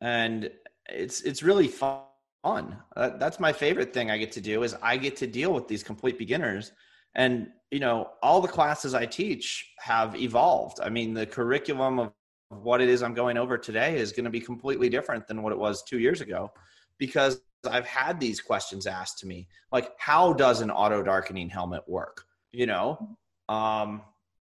[0.00, 0.50] And
[0.88, 2.06] it's it's really fun.
[2.44, 5.68] Uh, that's my favorite thing i get to do is i get to deal with
[5.68, 6.72] these complete beginners.
[7.14, 10.78] And you know all the classes i teach have evolved.
[10.82, 12.12] I mean the curriculum of
[12.48, 15.52] what it is i'm going over today is going to be completely different than what
[15.52, 16.50] it was two years ago
[16.98, 21.82] because i've had these questions asked to me like how does an auto darkening helmet
[21.86, 22.24] work?
[22.52, 23.16] You know
[23.48, 24.02] um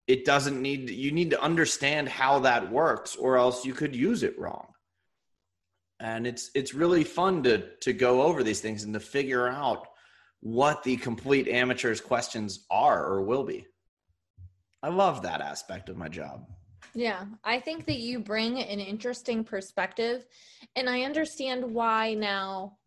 [0.07, 4.23] it doesn't need you need to understand how that works or else you could use
[4.23, 4.67] it wrong.
[5.99, 9.87] And it's it's really fun to to go over these things and to figure out
[10.41, 13.65] what the complete amateurs questions are or will be.
[14.81, 16.45] I love that aspect of my job.
[16.93, 20.25] Yeah, I think that you bring an interesting perspective,
[20.75, 22.77] and I understand why now.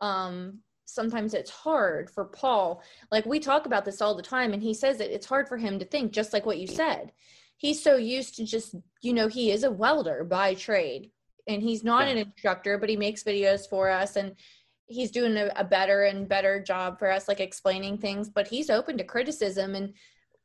[0.00, 2.82] Um, sometimes it's hard for Paul.
[3.10, 5.56] Like we talk about this all the time, and he says that it's hard for
[5.56, 7.12] him to think, just like what you said.
[7.56, 11.10] He's so used to just, you know, he is a welder by trade,
[11.46, 12.12] and he's not Yeah.
[12.12, 14.36] an instructor, but he makes videos for us, and
[14.86, 18.28] he's doing a, a better and better job for us, like explaining things.
[18.28, 19.92] But he's open to criticism, and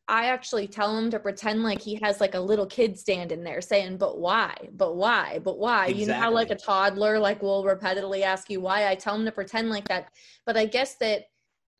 [0.07, 3.61] I actually tell him to pretend like he has like a little kid standing there
[3.61, 4.53] saying, but why?
[4.73, 5.39] But why?
[5.43, 5.87] But why?
[5.87, 8.89] You know how like a toddler like will repeatedly ask you why?
[8.89, 10.09] I tell him to pretend like that.
[10.45, 11.27] But I guess that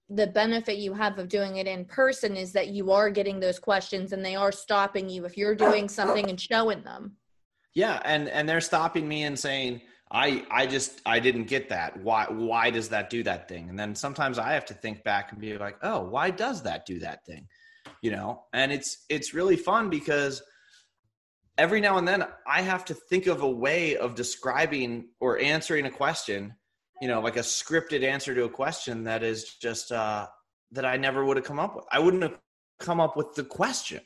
[0.10, 3.60] the benefit you have of doing it in person is that you are getting those
[3.60, 7.18] questions and they are stopping you if you're doing something and showing them.
[7.74, 9.82] yeah and and they're stopping me and saying
[10.12, 13.80] i i just i didn't get that why why does that do that thing and
[13.80, 17.00] then sometimes i have to think back and be like oh why does that do
[17.00, 17.48] that thing
[18.02, 18.44] you know?
[18.54, 20.42] And it's it's really fun because
[21.58, 25.86] every now and then i have to think of a way of describing or answering
[25.86, 26.56] a question
[27.02, 30.26] you know like a scripted answer to a question that is just uh
[30.72, 31.86] that i never would have come up with.
[31.92, 32.40] I wouldn't have
[32.80, 34.02] come up with the question.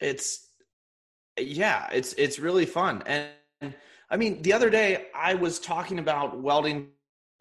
[0.00, 0.48] It's
[1.38, 3.02] yeah it's it's really fun.
[3.06, 3.74] And
[4.10, 6.88] i mean the other day i was talking about welding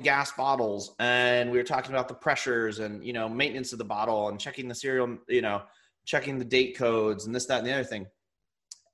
[0.01, 3.85] gas bottles and we were talking about the pressures and you know maintenance of the
[3.85, 5.61] bottle and checking the serial you know
[6.05, 8.05] checking the date codes and this that and the other thing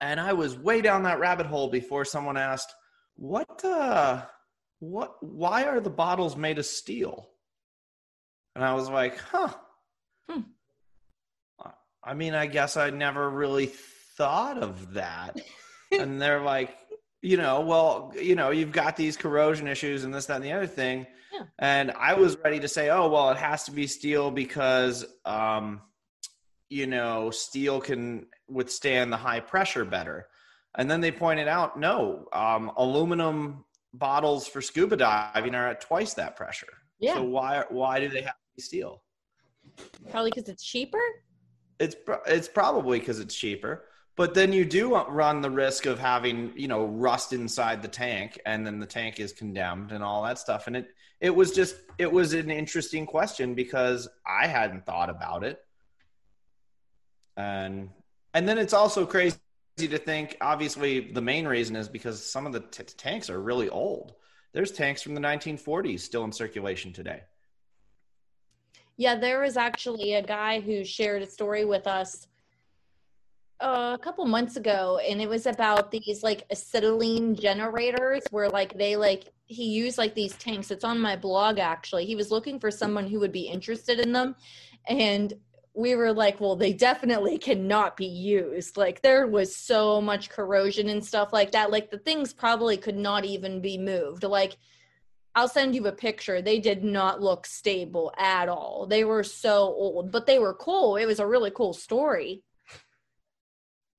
[0.02, 2.74] and i was way down that rabbit hole before someone asked
[3.16, 4.22] what uh
[4.80, 7.30] what why are the bottles made of steel
[8.56, 9.54] and i was like huh
[10.30, 10.42] Hmm.
[12.04, 15.40] I mean, I guess I never really thought of that.
[15.92, 16.76] and they're like,
[17.26, 20.52] you know, well, you know, you've got these corrosion issues and this, that, and the
[20.52, 21.08] other thing.
[21.34, 21.42] Yeah.
[21.58, 25.82] And I was ready to say, oh, well, it has to be steel because, um,
[26.70, 30.28] you know, steel can withstand the high pressure better.
[30.78, 36.14] And then they pointed out, no, um, aluminum bottles for scuba diving are at twice
[36.14, 36.74] that pressure.
[37.00, 37.16] Yeah.
[37.16, 39.02] So why why do they have to be steel?
[40.12, 41.02] Probably because it's cheaper.
[41.80, 41.96] It's
[42.28, 43.86] it's probably because it's cheaper.
[44.16, 48.40] But then you do run the risk of having, you know, rust inside the tank
[48.46, 50.68] and then the tank is condemned and all that stuff.
[50.68, 50.88] And it
[51.20, 55.60] it was just it was an interesting question because I hadn't thought about it.
[57.36, 57.90] And
[58.34, 59.38] and then it's also crazy
[59.78, 63.70] to think obviously the main reason is because some of the t- tanks are really
[63.70, 64.14] old.
[64.54, 67.24] There's tanks from the 1940s still in circulation today.
[68.96, 72.28] Yeah, there was actually a guy who shared a story with us
[73.62, 78.78] Uh, a couple months ago and it was about these like acetylene generators where like
[78.78, 82.60] they like he used like these tanks it's on my blog actually he was looking
[82.60, 84.36] for someone who would be interested in them
[84.90, 85.36] and
[85.74, 90.90] we were like well they definitely cannot be used like there was so much corrosion
[90.90, 94.58] and stuff like that like the things probably could not even be moved like
[95.38, 96.42] I'll send you a picture.
[96.42, 98.88] They did not look stable at all.
[98.88, 100.96] They were so old, but they were cool.
[100.96, 102.42] It was a really cool story.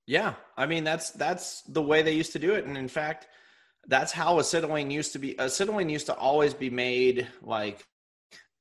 [0.07, 3.27] Yeah, I mean that's that's the way they used to do it, and in fact,
[3.87, 5.37] that's how acetylene used to be.
[5.37, 7.85] Acetylene used to always be made like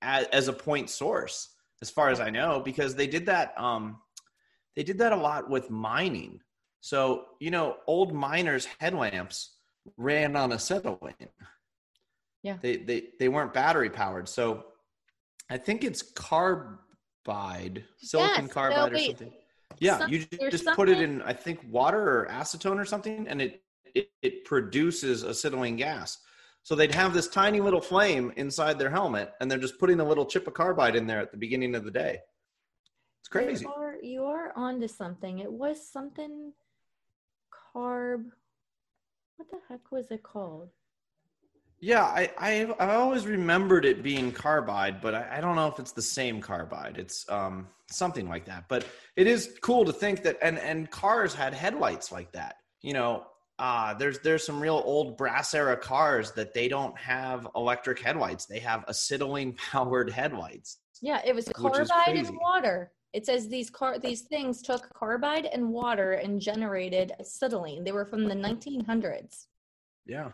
[0.03, 3.55] as, as a point source, as far as I know, because they did that.
[3.57, 3.99] Um,
[4.75, 6.41] they did that a lot with mining.
[6.81, 9.55] So you know, old miners' headlamps
[9.97, 11.15] ran on acetylene.
[12.43, 14.29] Yeah, they they they weren't battery powered.
[14.29, 14.65] So
[15.49, 19.33] I think it's carbide, silicon yes, carbide or something
[19.79, 23.41] yeah, some, you just put it in, I think, water or acetone or something, and
[23.43, 23.63] it,
[23.95, 26.19] it, it produces acetylene gas.
[26.63, 30.05] So they'd have this tiny little flame inside their helmet, and they're just putting a
[30.05, 32.19] little chip of carbide in there at the beginning of the day.
[33.21, 33.65] It's crazy.
[33.65, 35.39] You are, you are onto something.
[35.39, 36.53] It was something
[37.75, 38.25] carb.
[39.37, 40.71] What the heck was it called?
[41.81, 45.79] Yeah, I, I I always remembered it being carbide, but I, I don't know if
[45.79, 46.97] it's the same carbide.
[46.99, 48.65] It's um something like that.
[48.69, 52.57] But it is cool to think that and and cars had headlights like that.
[52.81, 53.27] You know,
[53.59, 58.47] uh there's there's some real old brass era cars that they don't have electric headlights.
[58.47, 60.79] They have acetylene powered headlights.
[61.03, 62.93] Yeah, it was carbide and water.
[63.13, 67.85] It says these car these things took carbide and water and generated acetylene.
[67.85, 69.47] They were from the 1900s.
[70.07, 70.31] Yeah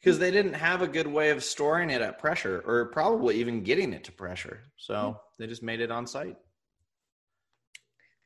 [0.00, 3.62] because they didn't have a good way of storing it at pressure or probably even
[3.62, 4.62] getting it to pressure.
[4.76, 5.16] So mm-hmm.
[5.38, 6.36] they just made it on site.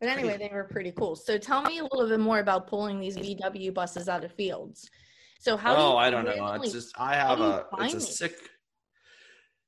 [0.00, 1.16] But anyway, they were pretty cool.
[1.16, 4.88] So tell me a little bit more about pulling these VW buses out of fields.
[5.40, 5.76] So how?
[5.76, 6.52] Oh, I don't know.
[6.54, 8.34] It's just I have a it's a sick.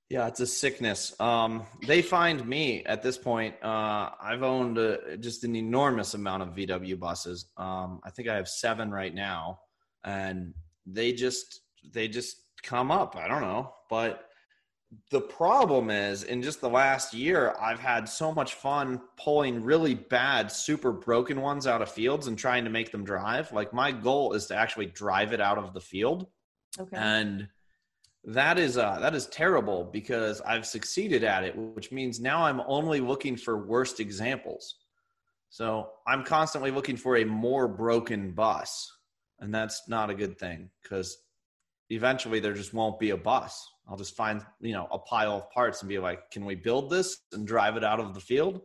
[0.09, 1.18] Yeah, it's a sickness.
[1.20, 3.57] Um, they find me at this point.
[3.62, 7.46] Uh, I've owned a, just an enormous amount of VW buses.
[7.57, 9.59] Um, I think I have seven right now,
[10.04, 10.54] and
[10.86, 11.61] they just
[11.93, 13.16] they just come up.
[13.16, 13.72] I don't know.
[13.89, 14.28] But
[15.11, 19.95] the problem is, in just the last year, I've had so much fun pulling really
[19.95, 23.53] bad, super broken ones out of fields and trying to make them drive.
[23.53, 26.26] Like, my goal is to actually drive it out of the field.
[26.78, 26.97] Okay.
[26.97, 27.49] And
[28.26, 32.61] that is uh, that is terrible because I've succeeded at it, which means now I'm
[32.66, 34.76] only looking for worst examples.
[35.49, 38.93] So I'm constantly looking for a more broken bus,
[39.39, 41.16] and that's not a good thing because
[41.91, 43.68] eventually there just won't be a bus.
[43.89, 46.91] I'll just find, you know, a pile of parts and be like, can we build
[46.91, 48.61] this and drive it out of the field?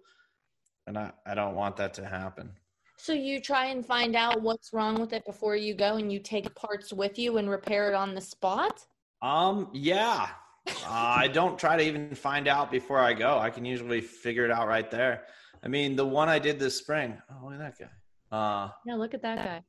[0.88, 2.52] And I, I don't want that to happen.
[2.98, 6.20] So you try and find out what's wrong with it before you go and you
[6.20, 8.86] take parts with you and repair it on the spot?
[9.22, 10.30] Um, yeah.
[10.68, 13.38] uh, I don't try to even find out before I go.
[13.38, 15.24] I can usually figure it out right there.
[15.64, 17.20] I mean, the one I did this spring.
[17.30, 18.36] Oh, look at that guy.
[18.36, 19.62] Uh, yeah, look at that guy.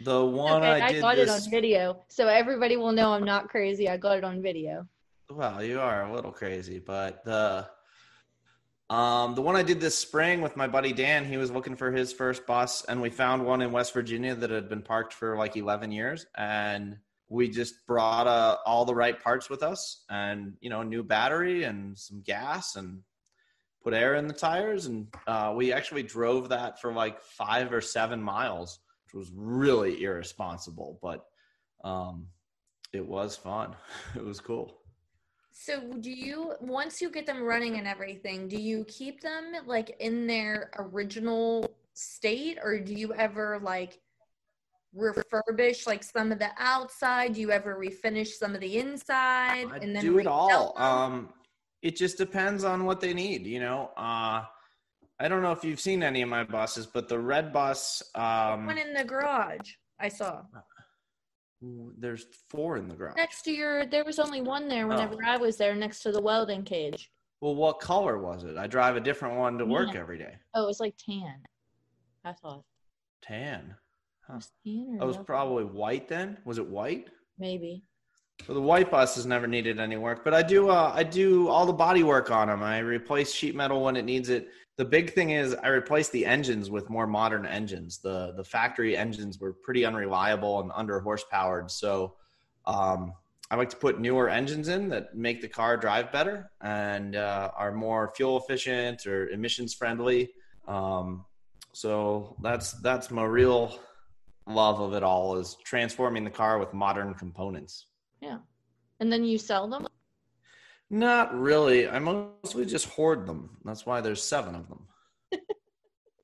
[0.00, 1.28] The one okay, I, I got this...
[1.28, 3.88] it on video, so everybody will know I'm not crazy.
[3.88, 4.86] I got it on video.
[5.30, 7.68] Well, you are a little crazy, but the
[8.90, 11.90] um, the one I did this spring with my buddy Dan, he was looking for
[11.90, 15.36] his first bus, and we found one in West Virginia that had been parked for
[15.36, 16.98] like 11 years, and
[17.30, 21.64] we just brought uh, all the right parts with us, and you know, new battery
[21.64, 23.00] and some gas, and
[23.82, 27.80] put air in the tires, and uh, we actually drove that for like five or
[27.80, 28.80] seven miles
[29.14, 31.26] was really irresponsible, but
[31.84, 32.26] um,
[32.92, 33.76] it was fun.
[34.16, 34.78] It was cool.
[35.52, 39.96] So do you once you get them running and everything, do you keep them like
[40.00, 44.00] in their original state or do you ever like
[44.96, 47.34] refurbish like some of the outside?
[47.34, 50.74] Do you ever refinish some of the inside I and then do it all.
[50.78, 51.30] Um,
[51.82, 53.46] it just depends on what they need.
[53.46, 54.44] You know, uh,
[55.22, 58.66] I don't know if you've seen any of my buses, but the red bus, um,
[58.66, 60.42] One in the garage I saw.
[61.60, 63.14] there's four in the garage.
[63.16, 65.28] Next to your there was only one there whenever Oh.
[65.30, 67.08] I was there next to the welding cage.
[67.40, 68.56] Well, what color was it?
[68.56, 70.34] I drive a different one to work every day.
[70.54, 71.40] Oh, it was like tan.
[72.24, 72.64] I thought.
[73.22, 73.76] Tan.
[74.28, 76.38] It was tan or Oh, it was probably white then.
[76.44, 77.08] Was it white?
[77.38, 77.84] maybe.
[78.46, 80.68] So the white bus has never needed any work, but I do.
[80.68, 82.60] Uh, I do all the body work on them.
[82.62, 84.48] I replace sheet metal when it needs it.
[84.82, 87.98] The big thing is I replace the engines with more modern engines.
[87.98, 91.70] The the factory engines were pretty unreliable and under horsepowered.
[91.70, 92.16] So
[92.66, 93.12] um,
[93.48, 97.52] I like to put newer engines in that make the car drive better and uh,
[97.56, 100.30] are more fuel efficient or emissions friendly.
[100.66, 101.26] Um,
[101.72, 103.78] so that's that's my real
[104.48, 107.86] love of it all is transforming the car with modern components.
[108.20, 108.38] Yeah,
[108.98, 109.86] and then you sell them?
[110.92, 111.88] Not really.
[111.88, 113.56] I mostly just hoard them.
[113.64, 114.86] That's why there's seven of them.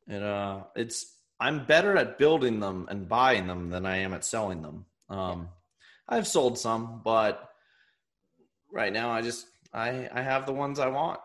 [0.09, 4.27] and uh, it's I'm better at building them and buying them than I am at
[4.27, 4.85] selling them.
[5.09, 5.49] Um,
[6.07, 7.49] I've sold some, but
[8.71, 11.21] right now I just I I have the ones I want,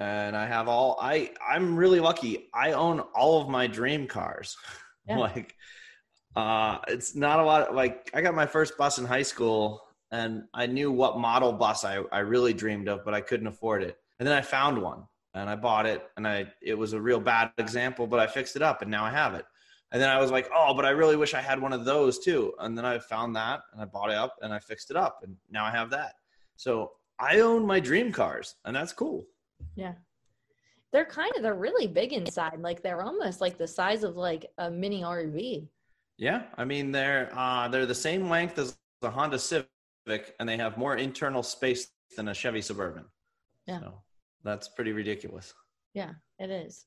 [0.00, 2.48] and I have all I I'm really lucky.
[2.52, 4.56] I own all of my dream cars.
[5.08, 5.16] Yeah.
[5.16, 5.56] like,
[6.36, 7.74] uh, it's not a lot.
[7.74, 11.84] Like I got my first bus in high school and I knew what model bus
[11.84, 13.98] I, I really dreamed of, but I couldn't afford it.
[14.18, 15.04] And then I found one
[15.34, 18.56] and I bought it and I it was a real bad example, but I fixed
[18.56, 19.44] it up and now I have it.
[19.92, 22.18] And then I was like, oh, but I really wish I had one of those
[22.18, 22.52] too.
[22.60, 25.20] And then I found that and I bought it up and I fixed it up
[25.22, 26.14] and now I have that.
[26.56, 29.26] So I own my dream cars and that's cool.
[29.76, 29.94] Yeah.
[30.92, 32.60] They're kind of they're really big inside.
[32.60, 35.68] Like they're almost like the size of like a mini RV.
[36.18, 39.68] Yeah, I mean they're uh, they're the same length as the Honda Civic,
[40.06, 43.04] and they have more internal space than a Chevy Suburban.
[43.66, 43.80] Yeah.
[43.80, 44.02] so
[44.42, 45.52] that's pretty ridiculous.
[45.94, 46.86] Yeah, it is.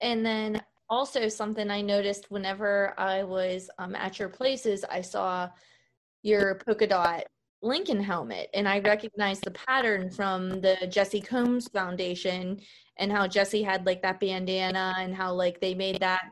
[0.00, 5.48] And then also something I noticed whenever I was um, at your places, I saw
[6.22, 7.24] your polka dot
[7.60, 12.60] Lincoln helmet, and I recognized the pattern from the Jessi Combs Foundation
[12.98, 16.22] and how Jessi had like that bandana and how like they made that.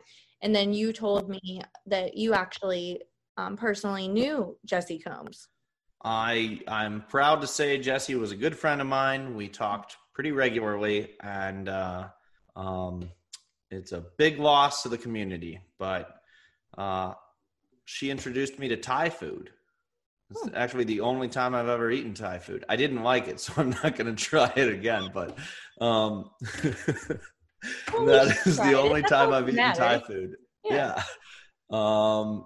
[0.43, 3.03] And then you told me that you actually
[3.37, 5.49] um, personally knew Jessi Combs.
[6.05, 9.35] I I'm proud to say Jessi was a good friend of mine.
[9.35, 12.09] We talked pretty regularly, and uh,
[12.55, 13.11] um,
[13.71, 15.61] it's a big loss to the community.
[15.79, 16.15] But
[16.79, 17.15] uh,
[17.85, 19.51] she introduced me to Thai food.
[20.31, 20.55] It's Hmm.
[20.57, 22.65] actually the only time I've ever eaten Thai food.
[22.69, 25.11] I didn't like it, so I'm not going to try it again.
[25.13, 25.39] But
[25.81, 26.31] um,
[27.97, 30.37] Well, that is the only time I've eaten Thai food.
[30.65, 31.01] Yeah.
[31.01, 31.03] Yeah.
[31.71, 32.45] Um,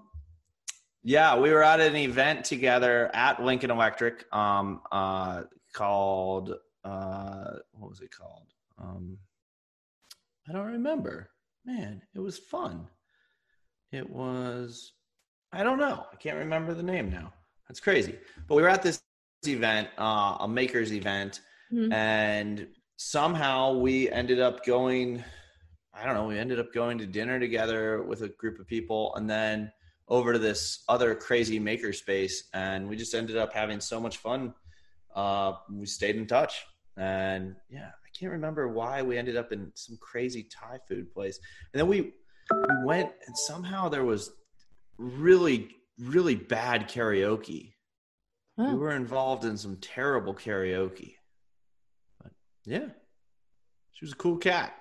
[1.03, 5.43] yeah, we were at an event together at Lincoln Electric um, uh,
[5.73, 8.49] called, uh, what was it called?
[8.79, 9.19] Um,
[10.49, 11.31] I don't remember.
[11.65, 12.87] Man, it was fun.
[13.93, 14.93] It was,
[15.53, 16.07] I don't know.
[16.13, 17.33] I can't remember the name now.
[17.69, 18.19] That's crazy.
[18.47, 19.03] But we were at this
[19.47, 21.41] event, uh, a makers event,
[21.73, 21.93] Mhm.
[21.93, 25.25] and somehow we ended up going
[25.95, 29.15] i don't know we ended up going to dinner together with a group of people
[29.15, 29.73] and then
[30.11, 34.19] over to this other crazy maker space and we just ended up having so much
[34.19, 34.53] fun
[35.15, 39.71] uh, we stayed in touch and yeah i can't remember why we ended up in
[39.75, 41.39] some crazy thai food place
[41.73, 42.01] and then we
[42.51, 44.33] we went and somehow there was
[44.99, 47.73] really really bad karaoke
[48.69, 51.15] we were involved in some terrible karaoke.
[52.23, 52.33] But
[52.65, 52.89] yeah,
[53.93, 54.75] she was a cool cat.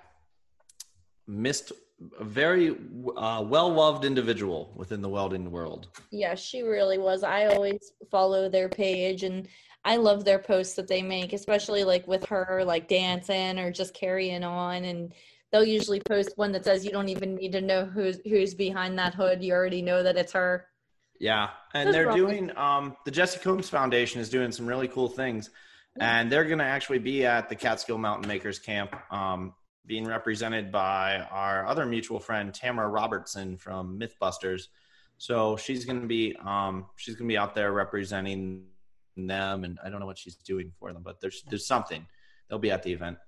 [1.26, 1.72] Missed
[2.18, 2.76] a very
[3.16, 5.88] uh, well loved individual within the welding world.
[6.10, 7.22] Yeah, she really was.
[7.22, 9.48] I always follow their page and
[9.84, 13.94] I love their posts that they make, especially like with her like dancing or just
[13.94, 15.14] carrying on and
[15.50, 18.98] they'll usually post one that says you don't even need to know who's who's behind
[18.98, 19.42] that hood.
[19.42, 20.66] You already know that it's her.
[21.18, 25.50] Yeah, and they're doing um, the Jessi Combs Foundation is doing some really cool things,
[25.98, 29.52] and they're going to actually be at the Catskill Mountain Makers Camp, um,
[29.86, 34.68] being represented by our other mutual friend Tamara Robertson from MythBusters.
[35.18, 38.64] So she's going to be um, she's going to be out there representing
[39.16, 42.06] them, and I don't know what she's doing for them, but there's there's something.
[42.48, 43.18] They'll be at the event.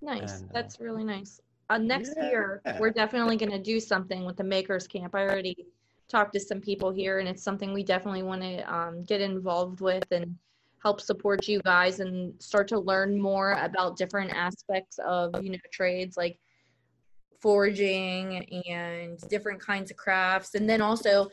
[0.00, 0.40] Nice.
[0.40, 1.40] And, uh, That's really nice.
[1.70, 5.14] Uh, next year, we're definitely going to do something with the Makers Camp.
[5.14, 5.66] I already
[6.08, 9.80] talked to some people here, and it's something we definitely want to um, get involved
[9.80, 10.36] with and
[10.84, 15.58] help support you guys and start to learn more about different aspects of you know
[15.72, 16.38] trades like
[17.44, 20.54] forging and different kinds of crafts.
[20.54, 21.28] And then also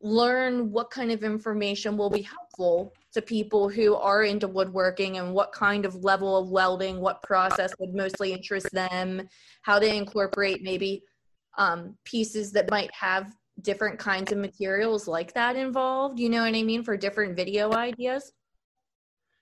[0.00, 5.34] learn what kind of information will be helpful to people who are into woodworking and
[5.34, 9.28] what kind of level of welding what process would mostly interest them
[9.62, 11.02] how to incorporate maybe
[11.56, 16.54] um, pieces that might have different kinds of materials like that involved you know what
[16.54, 18.30] i mean for different video ideas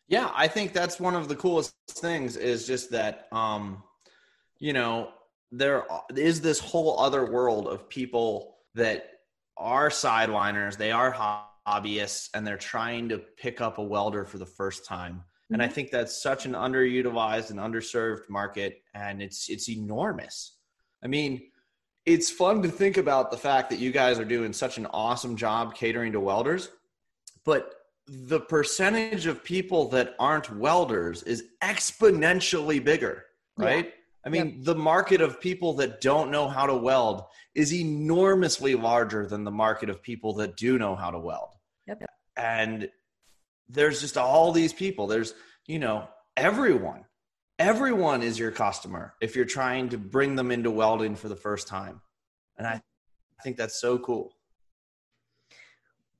[0.09, 3.83] yeah i think that's one of the coolest things is just that um
[4.59, 5.11] you know
[5.53, 5.85] there
[6.15, 9.11] is this whole other world of people that
[9.57, 14.47] are sideliners they are hobbyists and they're trying to pick up a welder for the
[14.47, 15.55] first time mm-hmm.
[15.55, 15.75] and i mm-hmm.
[15.75, 20.59] think that's such an underutilized and underserved market and it's it's enormous
[21.03, 21.43] i mean
[22.07, 25.37] it's fun to think about the fact that you guys are doing such an awesome
[25.37, 26.71] job catering to welders,
[27.45, 27.75] but
[28.07, 33.25] the percentage of people that aren't welders is exponentially bigger,
[33.57, 33.87] right?
[33.87, 33.93] Yeah.
[34.25, 34.65] I mean, yep.
[34.65, 37.23] the market of people that don't know how to weld
[37.55, 41.51] is enormously larger than the market of people that do know how to weld.
[41.87, 42.03] Yep.
[42.37, 42.89] And
[43.69, 45.07] there's just all these people.
[45.07, 45.35] There's,
[45.67, 47.05] you know, everyone
[47.59, 51.69] everyone is your customer if you're trying to bring them into welding for the first
[51.69, 52.01] time.
[52.59, 52.81] And I
[53.43, 54.36] think that's so cool.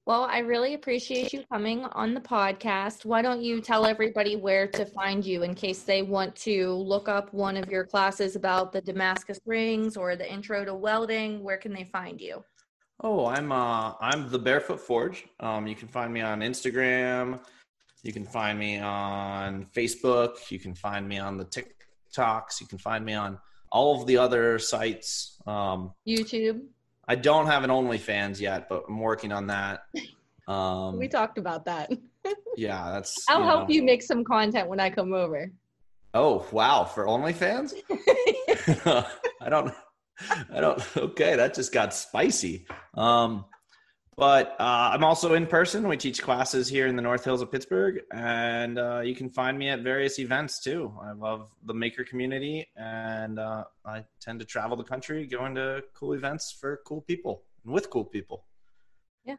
[0.07, 3.05] Well, I really appreciate you coming on the podcast.
[3.05, 7.09] Why don't you tell everybody where to find you in case they want to look
[7.09, 11.43] up one of your classes about the Damascus rings or the intro to welding?
[11.43, 12.45] Where can they find you?
[13.01, 15.27] Oh, I'm uh I'm the Barefoot Forge.
[15.41, 17.41] Um you can find me on Instagram,
[18.07, 20.53] you can find me on Facebook.
[20.53, 22.61] You can find me on the TikToks.
[22.61, 23.39] You can find me on
[23.73, 25.37] all of the other sites.
[25.45, 26.61] Um, YouTube.
[27.09, 29.83] I don't have an OnlyFans yet, but I'm working on that.
[30.49, 31.91] Um, we talked about that.
[32.57, 33.25] yeah, that's.
[33.29, 33.75] I'll you help know.
[33.75, 35.51] you make some content when I come over.
[36.15, 36.85] Oh wow!
[36.85, 37.75] For OnlyFans?
[39.41, 39.75] I don't.
[40.53, 40.97] I don't.
[40.97, 42.65] Okay, that just got spicy.
[42.95, 43.45] Um,
[44.17, 45.87] but uh, I'm also in person.
[45.87, 49.59] We teach classes here in the North Hills of Pittsburgh, and uh, you can find
[49.59, 50.93] me at various events too.
[51.03, 55.85] I love the maker community, and uh, I tend to travel the country going to
[55.93, 58.47] cool events for cool people and with cool people.
[59.25, 59.37] Yeah.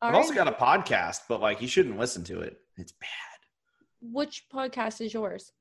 [0.00, 0.18] All I've right.
[0.18, 2.56] also got a podcast, but like you shouldn't listen to it.
[2.78, 3.08] It's bad.
[4.00, 5.52] Which podcast is yours?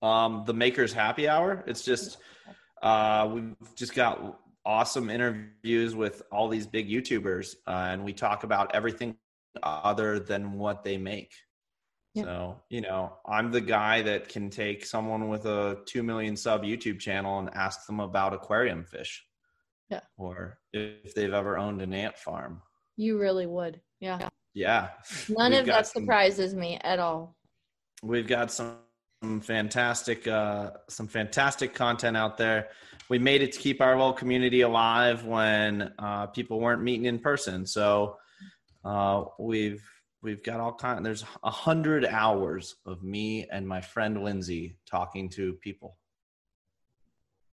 [0.00, 1.64] Um, the Makers Happy Hour.
[1.66, 2.16] It's just
[2.82, 4.38] uh, we've just got
[4.68, 9.16] awesome interviews with all these big YouTubers, uh, and we talk about everything
[9.62, 11.32] other than what they make.
[12.12, 12.24] Yeah.
[12.24, 16.64] So, you know, I'm the guy that can take someone with a 2 million sub
[16.64, 19.24] YouTube channel and ask them about aquarium fish.
[19.88, 20.00] Yeah.
[20.18, 22.60] Or if they've ever owned an ant farm.
[22.98, 23.80] You really would.
[24.00, 24.28] Yeah.
[24.52, 24.88] Yeah.
[25.30, 27.36] None of that some, surprises me at all.
[28.02, 28.76] We've got some
[29.40, 32.68] fantastic uh some fantastic content out there
[33.08, 37.18] we made it to keep our little community alive when uh, people weren't meeting in
[37.18, 37.66] person.
[37.66, 38.16] So
[38.84, 39.82] uh, we've
[40.22, 41.04] we've got all kind.
[41.04, 45.96] There's a hundred hours of me and my friend Lindsay talking to people.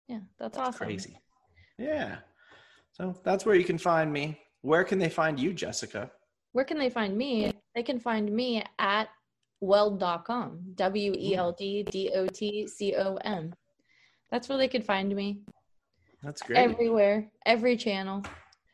[0.07, 0.87] Yeah, that's, that's awesome.
[0.87, 1.19] Crazy.
[1.77, 2.17] Yeah.
[2.93, 4.39] So that's where you can find me.
[4.61, 6.11] Where can they find you, Jessica?
[6.51, 7.53] Where can they find me?
[7.73, 9.07] They can find me at
[9.61, 10.51] weld.com.
[10.51, 10.75] Mm.
[10.75, 13.53] W E L D D O T C O M.
[14.29, 15.41] That's where they could find me.
[16.23, 16.57] That's great.
[16.57, 18.23] Everywhere, every channel.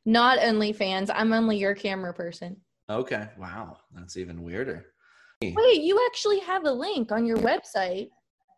[0.06, 1.10] Not only fans.
[1.14, 2.58] I'm only your camera person.
[2.90, 3.28] Okay.
[3.38, 3.78] Wow.
[3.94, 4.86] That's even weirder.
[5.42, 8.10] Wait, you actually have a link on your website.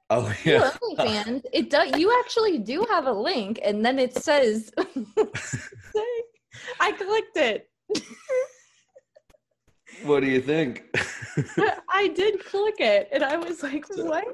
[0.10, 0.72] Oh yeah.
[0.98, 1.44] OnlyFans.
[1.54, 1.96] it does.
[1.98, 4.72] You actually do have a link, and then it says.
[6.80, 7.70] I clicked it.
[10.04, 10.84] what do you think?
[11.90, 14.26] I did click it, and I was like, "What?"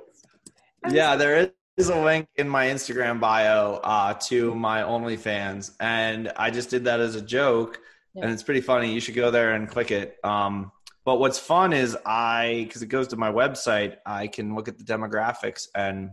[0.89, 6.49] yeah, there is a link in my Instagram bio uh, to my OnlyFans, and I
[6.51, 7.79] just did that as a joke,
[8.13, 8.23] yeah.
[8.23, 8.93] and it's pretty funny.
[8.93, 10.17] You should go there and click it.
[10.23, 10.71] Um,
[11.05, 14.79] but what's fun is I, because it goes to my website, I can look at
[14.79, 16.09] the demographics and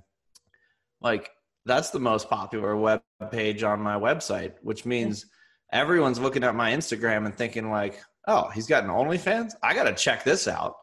[1.00, 1.30] like
[1.64, 5.26] that's the most popular web page on my website, which means
[5.72, 9.52] everyone's looking at my Instagram and thinking like, oh, he's got an OnlyFans.
[9.62, 10.76] I got to check this out.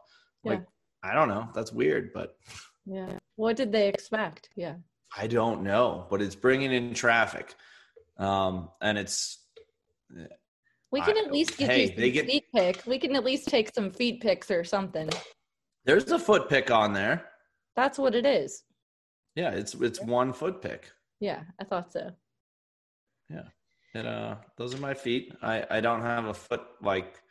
[0.44, 0.52] Yeah.
[0.52, 0.64] Like,
[1.02, 1.48] I don't know.
[1.54, 2.36] That's weird, but
[2.86, 3.18] yeah.
[3.36, 4.50] What did they expect?
[4.56, 4.74] Yeah.
[5.16, 7.54] I don't know, but it's bringing in traffic.
[8.18, 9.38] Um, and it's.
[10.92, 12.82] We can I, at least get hey, you some get, feet pick.
[12.86, 15.08] We can at least take some feet pics or something.
[15.84, 17.26] There's a foot pick on there.
[17.76, 18.64] That's what it is.
[19.36, 20.90] Yeah, it's it's one foot pick.
[21.20, 22.10] Yeah, I thought so.
[23.30, 23.44] Yeah.
[23.94, 25.32] And uh those are my feet.
[25.42, 27.22] I I don't have a foot like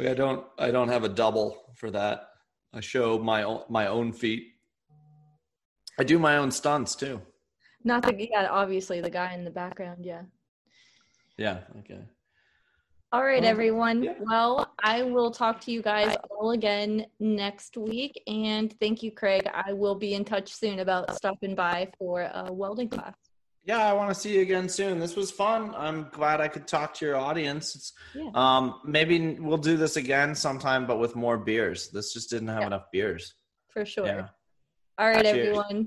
[0.00, 2.28] I don't I don't have a double for that.
[2.74, 4.44] I show my own, my own feet.
[5.98, 7.20] I do my own stunts too.
[7.84, 10.22] Not the yeah, obviously the guy in the background, yeah.
[11.36, 11.58] Yeah.
[11.80, 12.00] Okay.
[13.12, 14.02] All right, everyone.
[14.02, 14.14] yeah.
[14.20, 18.22] Well, I will talk to you guys all again next week.
[18.26, 19.46] And thank you, Craig.
[19.52, 23.14] I will be in touch soon about stopping by for a welding class.
[23.64, 24.98] Yeah, I want to see you again soon.
[24.98, 25.72] This was fun.
[25.76, 27.76] I'm glad I could talk to your audience.
[27.76, 28.30] It's, Yeah.
[28.34, 31.88] Um, maybe we'll do this again sometime, but with more beers.
[31.90, 32.66] This just didn't have Yeah.
[32.66, 33.34] enough beers.
[33.68, 34.06] For sure.
[34.06, 34.28] Yeah.
[34.98, 35.38] All right, Cheers.
[35.58, 35.86] everyone.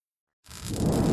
[0.49, 1.10] you